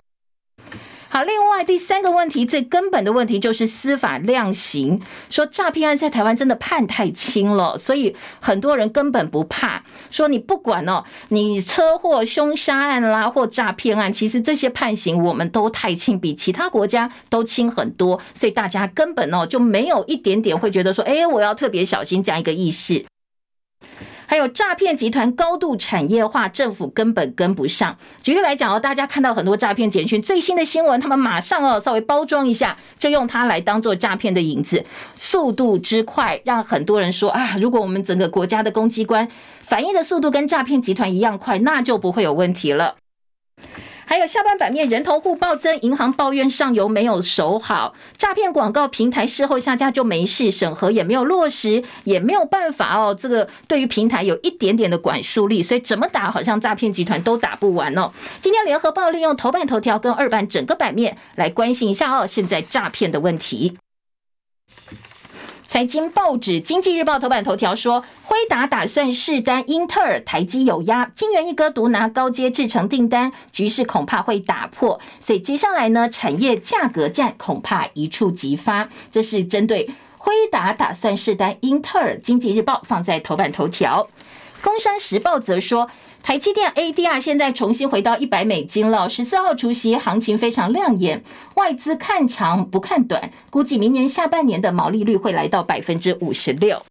[1.13, 4.99] 好，另外第三个问题，最根本的问题就是司法量刑，
[5.29, 9.83] 说诈骗案在台湾真的判太轻了，所以很多人根本不怕。
[10.09, 23.05] 说你不管哦，你车祸、凶杀案啦，或诈骗案，其实这些判刑我们都太轻，比其他国家都轻很多，所以大家根本哦就没有一点点会觉得说，哎，我要特别小心这样一个意识。
[24.33, 27.95] 还有诈骗集团高度产业化，政府根本跟不上。
[28.23, 34.83] 举例来讲哦，大家看到很多诈骗简讯，最新的新闻，他们马上哦稍微包装一下，就用它来当做诈骗的影子，
[35.15, 39.27] 速度之快，让很多人说啊，如果我们整个国家的公机关
[39.59, 42.95] 反应的速度跟诈骗集团一样快，那就不会有问题了。
[44.05, 53.15] 还有下半版面，人头户暴增，银行抱怨上游没有守好，诈骗广告平台事后下架就没事，审核也没有落实，也没有办法哦。
[53.17, 58.11] 这个对于平台有一点点的管束力，所以怎么打好像诈骗集团都打不完哦。
[58.41, 63.77] 今天联合报利用头版头条跟二版整个版面来关心一下哦，现在诈骗的问题。
[65.73, 75.01] 财经报纸《经济日报》头版头条说，辉达打算试单英特尔，台积有压，金圆一哥独拿高阶制程订单，局势恐怕会打破。
[75.19, 78.87] 所以接下来呢，产业价格战恐怕一触即发。
[79.11, 84.07] 这是针对辉达打算试单英特尔，《经济日报》放在头版头条，
[84.63, 85.89] 《工商时报》则说。
[86.23, 89.09] 台积电 ADR 现在重新回到一百美金了。
[89.09, 91.21] 十四号除夕行情非常亮眼，
[91.55, 96.81] 外资看长不看短，估计明年下半年的毛利率会来到百分之五十六。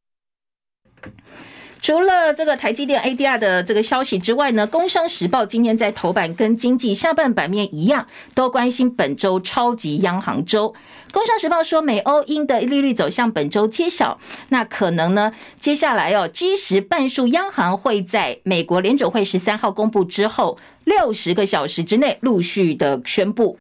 [1.80, 10.74] 除了这个台积电 ADR 的这个消息之外呢，工商时报今天在头版跟经济下半版面一样，都关心本周超级央行周。
[11.12, 23.58] 工商时报说，美欧英的利率走向本周揭晓，那可能呢，接下来哦，G 十半数央行会在美国联准会十三号公布之后，六十个小时之内陆续的宣布。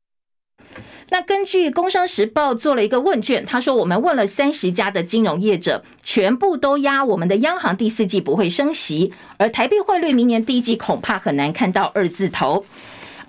[1.09, 12.65] 那根据《工商时报》做了一个问卷，他说我们问了三十家的金融业者，全部都押我们的央行第四季不会升息，而台币汇率明年第一季恐怕很难看到二字头。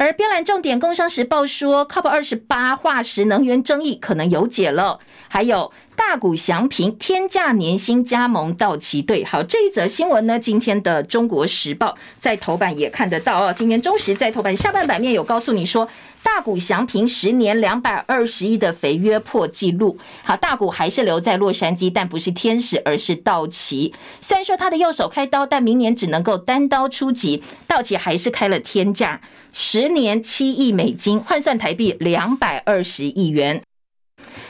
[0.03, 4.98] 而标栏重点，《工商时报》说，COP 二十八化石能源争议可能有解了，
[5.28, 5.72] 还有。
[5.94, 9.24] 大谷祥平天价年薪加盟道奇队。
[9.24, 11.88] 好，这一则新闻呢，今天的《中国时报》
[12.18, 13.55] 在头版也看得到哦。
[13.57, 15.86] 今天中时在头版下半版面有告诉你说，
[16.34, 19.98] 大谷翔平十年两百二十亿的肥约破纪录。
[20.24, 23.92] 好，大谷还是留在洛杉矶，但不是天使，而是道奇。
[24.22, 27.42] 虽然说他的右手开刀，但明年只能够单刀出击。
[27.66, 29.20] 道奇还是开了天价，
[29.52, 33.62] 十年七亿美金，换算台币两百二十亿元。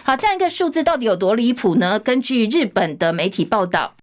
[0.05, 1.99] 好，这样一个数字到底有多离谱呢？
[1.99, 3.95] 根据日本的媒体报道，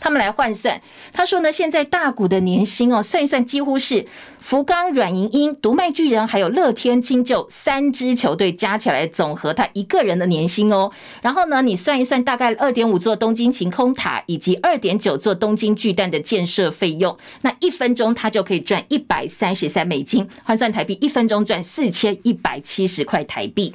[0.00, 0.80] 他们来换算，
[1.12, 4.04] 他说呢，现在大股的年薪哦，算一算，几乎是
[4.40, 10.90] 福冈软银鹰、读卖巨人还有乐天金鷲三支球队加起来总和他一个人的年薪哦。
[11.20, 23.74] 然后呢，你算一算，大概二点五座东京晴空塔以及二点九座东京巨蛋的建设费用，那一分钟他就可以赚一百三十三美金，换算台币，一分钟赚四千一百七十块台币。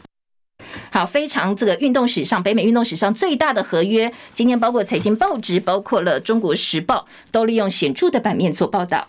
[0.92, 4.12] 好，非常这个运动史上，北美运动史上最大的合约。
[4.34, 9.08] 今天包括财经报纸，包括了《中国时报》，都利用显著的版面做报道。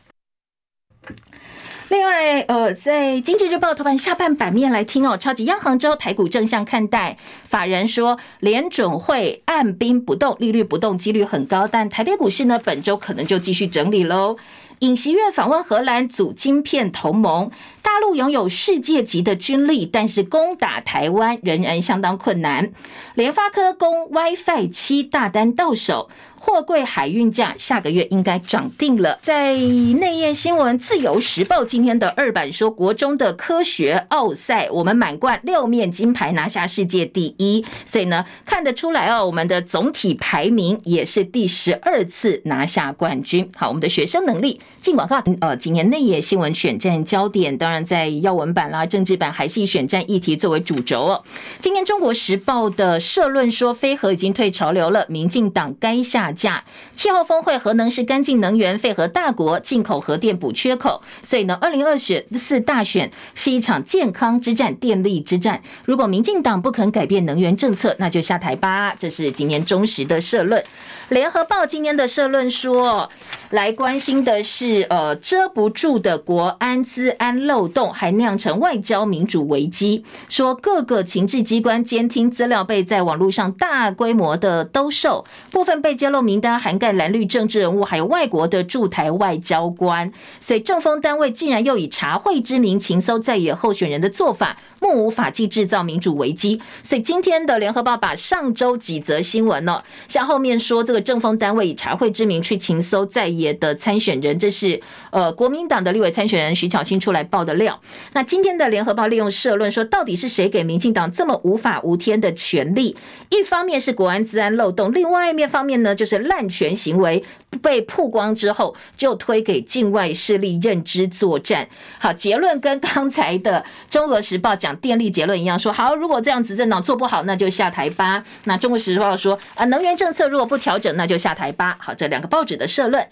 [1.88, 7.16] 另外，呃，在《经济日报》头版下半版面来听哦，超级央行周，台股正向看待。
[7.48, 14.36] 法人说，联准会按兵不动，利率不动几率很高，但台北股市呢，本周可能就继续整理喽。
[14.80, 17.50] 尹锡悦访问荷兰组晶片同盟，
[17.82, 22.70] 大陆拥有世界级的军力，但是攻打台湾仍然相当困难。
[23.14, 26.08] 联发科攻 WiFi 七大单到手。
[26.48, 29.18] 货柜海运价下个月应该涨定了。
[29.20, 37.62] 在内页新闻，《自由时报》今天的二版说，国中的科学奥赛，我们满贯六面金牌，拿下世界第一。
[37.84, 43.46] 所以呢，看得出来哦，我们的总体排名也是第十二次拿下冠军。
[43.54, 44.58] 好，我们的学生能力。
[44.80, 45.22] 进广告。
[45.40, 51.22] 呃，今年内页新闻选战焦点，当然在要闻版啦、政治版，还是以选战议题作为主轴哦。
[51.60, 56.32] 今天《中国时报》的社论说，飞核已经退潮流了，民进党该下。
[56.38, 56.64] 价
[56.94, 65.60] 气候峰会，核能是干净能源，废核大国进口核电补缺口，所以呢，二零二四大选是一场健康之战、电力之战。
[65.84, 68.94] 如果民进党不肯改变能源政策，那就下台吧。
[68.94, 70.62] 这是今年中时的社论。
[71.08, 73.08] 联合报今天的社论说，
[73.48, 80.04] 来关心的是，呃，遮不住的国安资安漏洞，还酿成外交民主危机。
[80.28, 90.12] 说各个情治机关监听资料被在网络上大规模的兜售，部分被揭露名单涵盖蓝绿政治人物，还有外国的驻台外交官。
[90.42, 96.60] 所以政风单位竟然又以查会之名情搜在野候选人的做法，目无法纪，制造民主危机。
[96.84, 100.98] 所以今天的联合报把上周几则新闻呢，像后面说这个。
[101.08, 104.78] 政风单位以查贿之名去情搜在野的参选人，这是
[105.10, 107.80] 呃国民党的立委参选人徐巧芯出来爆的料。
[108.12, 112.94] 那今天的联合报利用社论说，到底是谁给民进党这么无法无天的权利？
[113.30, 117.24] 一方面是国安治安漏洞，另外一面方面呢，就是滥权行为
[117.62, 121.68] 被曝光之后，就推给境外势力认知作战。
[121.98, 128.22] 好，结论跟刚才的中俄时报讲电力结论一样，说好，如果这样执政党做不好，那就下台吧。
[128.44, 130.88] 那中国时报说啊，能源政策如果不调整。
[130.98, 131.76] 那就下台吧。
[131.80, 133.00] 好，这两个报纸的社论，《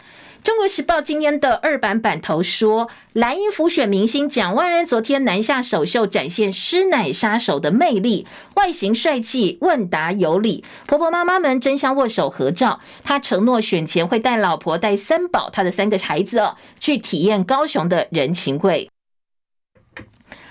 [0.47, 12.79] 中国时报》今天的二版版头说，蓝营辅选明星蒋万安昨天南下首秀，展现师奶杀手的魅力，外形帅气，问答有礼，婆婆妈妈们争相握手合照。
[13.03, 18.89] 他承诺选前会带老婆、带三宝，他的三个孩子哦，去体验高雄的人情味。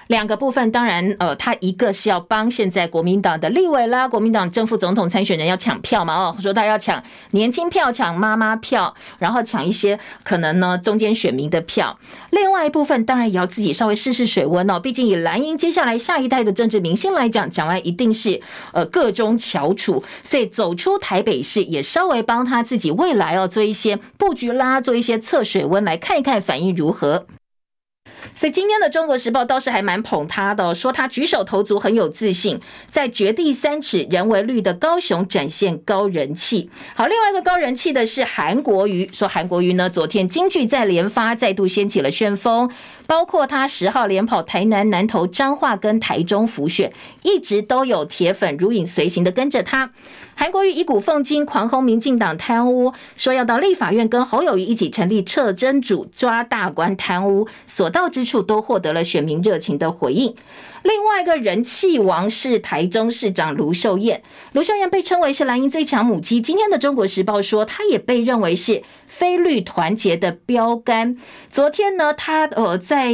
[0.07, 7.01] 两个部分，当然，呃，他一个是要帮现在国民党的立委啦，国民党正副总统参选人要抢票嘛，哦，说他要抢
[7.31, 11.97] 年轻票、抢妈妈票，然后抢一些可能呢中间选民的票。
[12.29, 18.39] 另外一部分，当然也要自己稍微试试水温哦，毕竟以蓝营接下来下一代的政治明星来讲，蒋万一定是
[18.73, 27.25] 呃个中翘楚，所以走出台北市也稍微帮他自己未来哦做一些布局啦，做一些测水温，来看一看反应如何。
[28.33, 36.69] 所以今天的《中国时报》倒是还蛮捧他的，说他举手投足很有自信，在掘地三尺人为绿的高雄展现高人气。
[36.95, 42.69] 好，另外一个高人气的是韩国瑜，说韩国瑜呢，昨天京剧再连发，再度掀起了旋风。
[43.07, 46.91] 包括他十号连跑台南、南投、彰化跟台中浮选，
[47.23, 49.91] 一直都有铁粉如影随形的跟着他。
[50.37, 60.35] 韩国瑜一股奉金，狂轰民进党贪污，说要到立法院跟侯友宜一起成立撤真组抓大官贪污，所到之处，都获得了选民热情的回应。
[60.85, 64.21] 另外一个人气王是台中市长卢秀燕，
[64.53, 66.39] 卢秀燕被称为是蓝营最强母鸡。
[66.39, 71.17] 今天的《中国时报》说，她也被认为是非绿团结的标杆。
[71.49, 73.11] 昨天呢，她呃在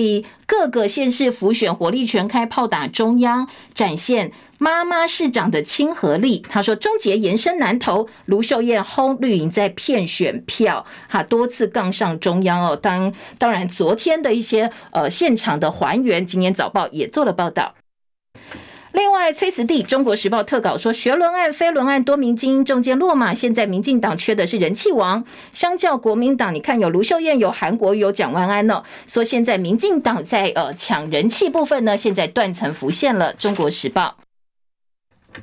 [0.52, 6.44] 各个县市浮选火力全开，炮打中央，展现妈妈市长的亲和力。
[6.50, 12.76] 他说，终结延伸南投，卢秀燕轰绿营在骗选票，哈，多次杠上中央哦。
[12.76, 17.74] 当当然，昨天的一些呃现场的还原，今天早报也做了报道。
[18.94, 25.24] 另外，崔慈弟《中国时报》特稿说，学伦案、非伦案多名精英中间落马，现在民进党缺的是人气王。
[25.54, 33.34] 相较国民党，你看有卢秀燕、有韩国、有蒋万安呢，说现在民进党在呃抢人气部分呢，现在断层浮现了。
[33.42, 34.18] 《中国时报》、《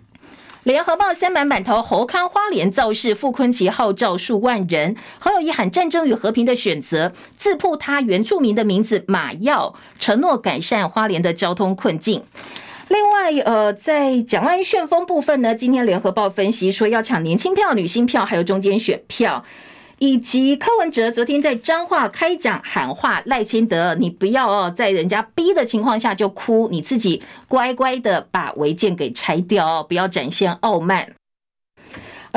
[0.64, 12.22] 联合报》三版版头，侯康花莲造势，傅崐萁号召数万人，侯友宜喊战争与和平的选择，自曝他原住民的名字马耀，承诺改善花莲的交通困境。
[12.88, 19.44] 另外，呃，在蒋万旋风部分呢，今天联合报分析说要抢年轻票、女性票，还有中间选票，
[19.98, 31.17] 以及柯文哲昨天在彰化开讲喊话赖清德，你不要哦，在人家逼的情况下就哭，你自己乖乖的把违建给拆掉哦，不要展现傲慢。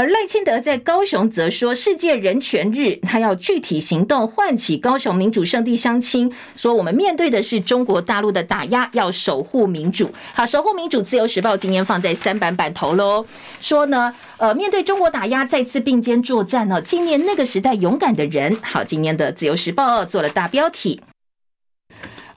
[0.01, 10.11] 而赖清德在高雄则说，世界人权日，他要具体行动唤起高雄民主圣地乡亲，说我们面对的是中国大陆的打压，要守护民主。
[10.33, 13.23] 好，守护民主，自由时报今天放在三版版头喽，
[13.61, 18.57] 说呢，呃，面对中国打压，再次并肩作战呢，纪念那个时代勇敢的人。
[18.63, 20.99] 好，今年的自由时报做了大标题。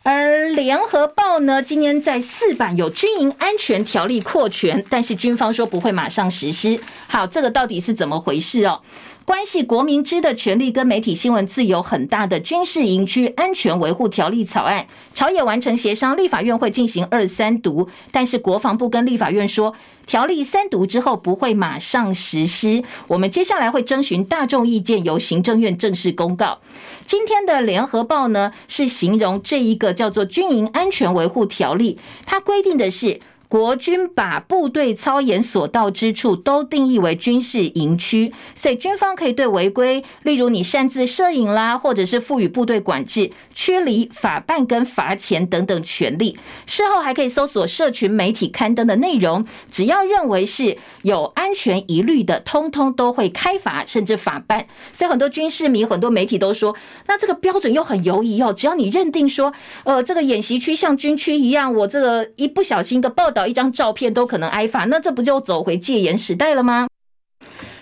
[0.06, 6.78] 而联合报呢，今天在四版有军营安全条例扩权，但是军方说不会马上实施。
[7.06, 8.82] 好，这个到底是怎么回事哦？
[9.24, 19.74] 关系国民知的权利跟媒体新闻自由很大的军事营区安全维护条例草案，朝野完成协商，立法院会进行二三读，但是国防部跟立法院说，
[20.04, 26.58] 条例三读之后不会马上实施，我们接下来会征询大众意见，由行政院正式公告。
[27.06, 33.20] 今天的联合报呢，是形容这一个叫做军营安全维护条例，它规定的是。
[33.54, 46.36] 国军把部队操演所到之处都定义为军事营区，所以军方可以对违规，例如你擅自摄影啦，或者是赋予部队管制、驱离、法办跟罚钱等等权利。
[46.66, 54.66] 事后还可以搜索社群媒体刊登的内容，只要认为是有安全疑虑的，通通都会开罚甚至法办。
[54.92, 56.74] 所以很多军事迷、很多媒体都说，
[57.06, 58.52] 那这个标准又很犹疑哦。
[58.52, 59.52] 只要你认定说，
[59.84, 63.43] 呃，这个演习区像军区一样，我这个一不小心的报道。
[63.46, 66.88] 一张照片都可能挨罚，那这不就走回戒严时代了吗？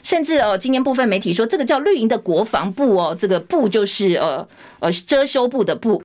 [0.03, 4.49] 甚至哦，今天部分媒体说这个叫绿营的国防部哦，这个部就是呃
[4.81, 6.03] 呃遮羞布的布，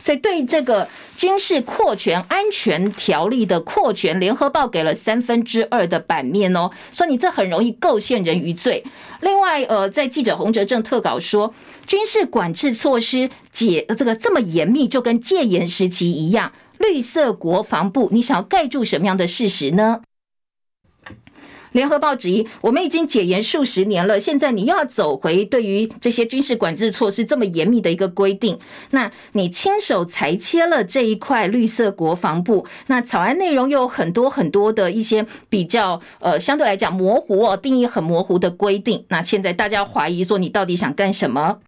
[0.00, 8.82] 所以对这个军事扩权安全条例的扩权，联合报给了三分之二的版面哦，说你这很容易构陷人于罪。
[9.20, 11.54] 另外呃，在记者洪哲正特稿说，
[11.86, 16.50] 军事管制措施解这个这么严密，就跟戒严时期一样。
[16.78, 20.00] 绿色国防部，你想要盖住什么样的事实呢？
[21.72, 28.58] 联合报质疑，我们已经解严数十年了，现在你又要走回对于这些军事管制措施这么严密的一个规定，
[28.90, 41.58] 那你亲手裁切了这一块绿色国防部，那草案内容又有很多很多的一些比较呃相对来讲模糊哦，定义很模糊的规定，那现在大家怀疑说你到底想干什么？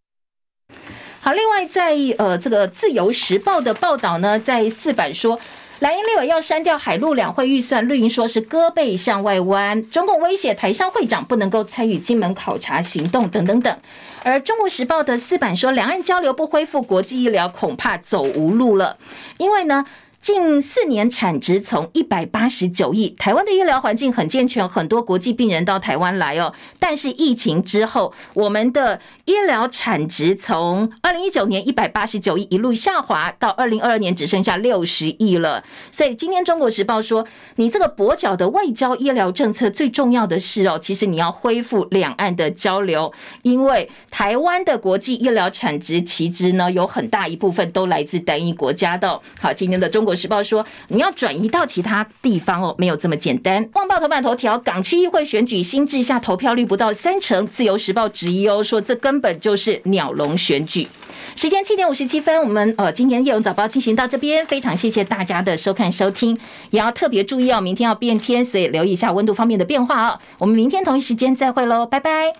[1.23, 5.39] 好，另外在呃这个自由时报的报道呢，在四版说，
[5.81, 13.79] 蓝营立委要删掉海陆两会预算，绿营说是胳膊向外弯，中共威胁台商会长不能够参与金门考察行动等等等。
[14.23, 18.97] 而中国时报的四版说，两岸交流不恢复，国际医疗恐怕走无路了，
[19.37, 19.85] 因为呢。
[20.21, 26.53] 近四年产值从一百八十九亿，台湾的医疗环境很健全，很多国际病人到台湾来哦。
[26.79, 35.65] 但是疫情之后，我们的医疗产值从二零一九年一百八十九亿一路下滑，到二零二二年只剩下六十亿了。
[35.91, 43.11] 所以今天中国时报说，你这个跛脚的外交医疗政策最重要的是哦，其实你要恢复两岸的交流，
[43.41, 49.19] 因为台湾的国际医疗产值其实呢有很大一部分都来自单一国家的。
[49.41, 50.10] 好，今天的中国。
[50.15, 53.65] 《时报》说，你要转移到其他地方哦，没有这么简单。
[53.75, 60.89] 《旺报》头版头条：港区议会选举新制下投票率不到三成，《自由时报》质疑哦，说这根本就是鸟笼选举。
[61.37, 66.37] 时间七点五十七分，我们呃今天叶荣早报进行到这边，非常谢谢大家的收看收听，
[66.71, 70.19] 也要特别注意哦，明天要变天，所以留意一下温度方面的变化哦。
[70.39, 72.33] 我们明天同一时间再会喽，拜拜。